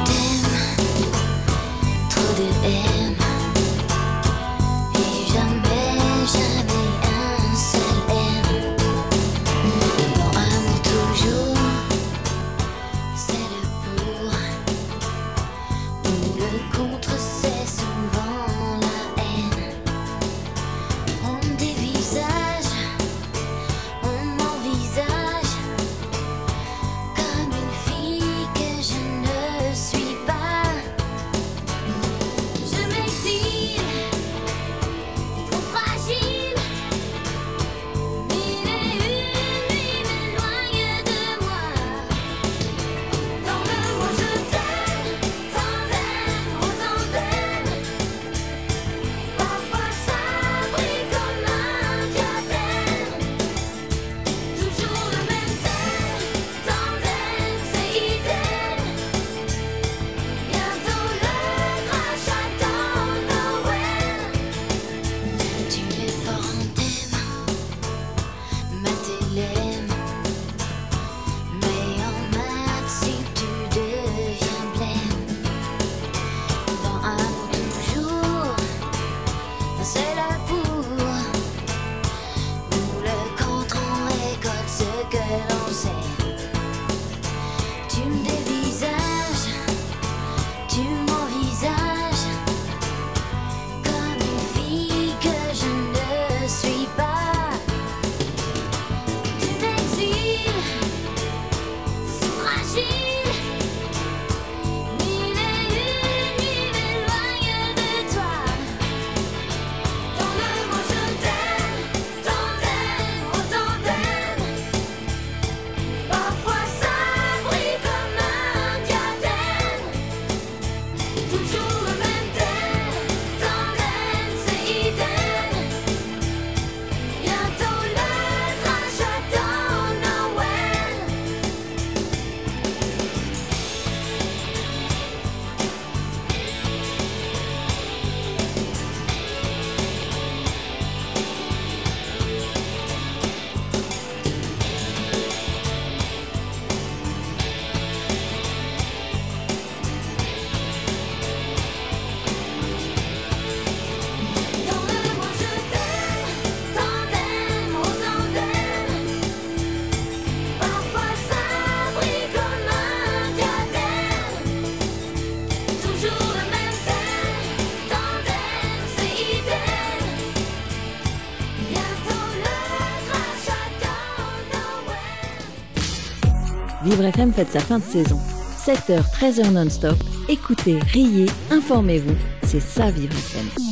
Vivre 176.97 177.09
FM 177.09 177.31
fête 177.31 177.53
sa 177.53 177.61
fin 177.61 177.79
de 177.79 177.85
saison. 177.85 178.19
7h, 178.57 179.03
13h 179.21 179.51
non-stop. 179.51 179.99
Écoutez, 180.31 180.79
riez, 180.79 181.27
informez-vous. 181.51 182.15
C'est 182.43 182.61
ça 182.61 182.91
Vivre 182.91 183.13
FM. 183.13 183.67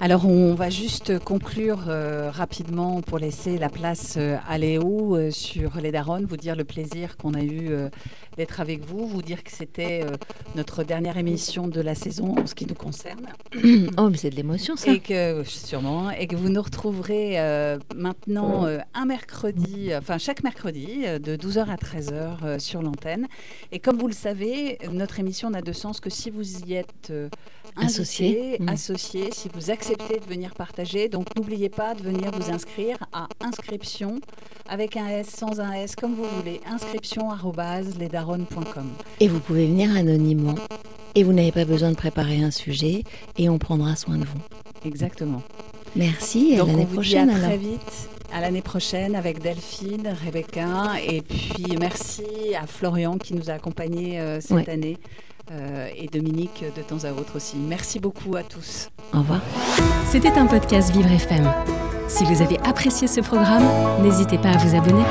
Alors 0.00 0.28
on 0.28 0.54
va 0.54 0.68
juste 0.68 1.18
conclure 1.20 1.84
euh, 1.88 2.30
rapidement 2.30 3.00
pour 3.02 3.18
laisser 3.18 3.56
la 3.56 3.68
place 3.68 4.16
euh, 4.18 4.36
à 4.48 4.58
Léo 4.58 5.16
euh, 5.16 5.30
sur 5.30 5.76
les 5.80 5.92
Daronnes, 5.92 6.26
vous 6.26 6.36
dire 6.36 6.56
le 6.56 6.64
plaisir 6.64 7.16
qu'on 7.16 7.32
a 7.32 7.42
eu 7.42 7.70
d'être 8.36 8.60
avec 8.60 8.84
vous, 8.84 9.06
vous 9.06 9.22
dire 9.22 9.42
que 9.42 9.50
c'était 9.50 10.04
notre 10.54 10.84
dernière 10.84 11.18
émission 11.18 11.68
de 11.68 11.80
la 11.80 11.94
saison 11.94 12.36
en 12.38 12.46
ce 12.46 12.54
qui 12.54 12.66
nous 12.66 12.74
concerne. 12.74 13.28
Oh 13.96 14.08
mais 14.10 14.16
c'est 14.16 14.30
de 14.30 14.36
l'émotion 14.36 14.76
ça. 14.76 14.92
Et 14.92 14.98
que 14.98 15.42
sûrement 15.44 16.10
et 16.10 16.26
que 16.26 16.36
vous 16.36 16.48
nous 16.48 16.62
retrouverez 16.62 17.36
maintenant 17.94 18.66
un 18.94 19.04
mercredi, 19.04 19.90
enfin 19.94 20.18
chaque 20.18 20.42
mercredi 20.42 21.04
de 21.04 21.36
12h 21.36 21.68
à 21.68 21.76
13h 21.76 22.58
sur 22.58 22.82
l'antenne. 22.82 23.28
Et 23.72 23.78
comme 23.78 23.98
vous 23.98 24.08
le 24.08 24.14
savez, 24.14 24.78
notre 24.90 25.20
émission 25.20 25.50
n'a 25.50 25.62
de 25.62 25.72
sens 25.72 26.00
que 26.00 26.10
si 26.10 26.30
vous 26.30 26.64
y 26.64 26.74
êtes 26.74 27.12
associé, 27.76 28.56
mmh. 28.60 28.68
associé, 28.68 29.30
si 29.32 29.48
vous 29.52 29.70
acceptez 29.70 30.20
de 30.20 30.26
venir 30.26 30.54
partager. 30.54 31.08
Donc 31.08 31.34
n'oubliez 31.36 31.68
pas 31.68 31.94
de 31.94 32.02
venir 32.02 32.30
vous 32.32 32.50
inscrire 32.50 32.96
à 33.12 33.28
inscription 33.40 34.20
avec 34.68 34.96
un 34.96 35.08
S, 35.08 35.28
sans 35.28 35.60
un 35.60 35.72
S, 35.72 35.96
comme 35.96 36.14
vous 36.14 36.24
voulez, 36.36 36.60
inscription.lesdaronnes.com. 36.66 38.90
Et 39.20 39.28
vous 39.28 39.40
pouvez 39.40 39.66
venir 39.66 39.94
anonymement 39.96 40.54
et 41.14 41.22
vous 41.22 41.32
n'avez 41.32 41.52
pas 41.52 41.64
besoin 41.64 41.90
de 41.90 41.96
préparer 41.96 42.42
un 42.42 42.50
sujet 42.50 43.04
et 43.38 43.48
on 43.48 43.56
prendra 43.58 43.96
soin 43.96 44.18
de 44.18 44.24
vous. 44.24 44.40
Exactement. 44.84 45.42
Merci 45.96 46.54
et 46.54 46.60
à 46.60 46.64
l'année 46.64 46.86
prochaine. 46.86 47.30
à 47.30 47.38
très 47.38 47.56
vite. 47.56 48.08
À 48.32 48.40
l'année 48.40 48.62
prochaine 48.62 49.14
avec 49.14 49.40
Delphine, 49.40 50.12
Rebecca 50.24 50.94
et 51.06 51.22
puis 51.22 51.76
merci 51.78 52.24
à 52.60 52.66
Florian 52.66 53.16
qui 53.16 53.34
nous 53.34 53.48
a 53.48 53.52
accompagnés 53.52 54.20
euh, 54.20 54.40
cette 54.40 54.68
année. 54.68 54.98
Euh, 55.50 55.88
et 55.94 56.08
Dominique 56.08 56.64
de 56.74 56.82
temps 56.82 57.04
à 57.04 57.12
autre 57.12 57.36
aussi. 57.36 57.56
Merci 57.56 58.00
beaucoup 58.00 58.34
à 58.36 58.42
tous. 58.42 58.88
Au 59.12 59.18
revoir. 59.18 59.40
C'était 60.06 60.32
un 60.32 60.46
podcast 60.46 60.90
Vivre 60.90 61.10
FM. 61.10 61.52
Si 62.08 62.24
vous 62.24 62.42
avez 62.42 62.58
apprécié 62.60 63.08
ce 63.08 63.20
programme, 63.20 63.64
n'hésitez 64.02 64.38
pas 64.38 64.50
à 64.50 64.56
vous 64.56 64.76
abonner. 64.76 65.04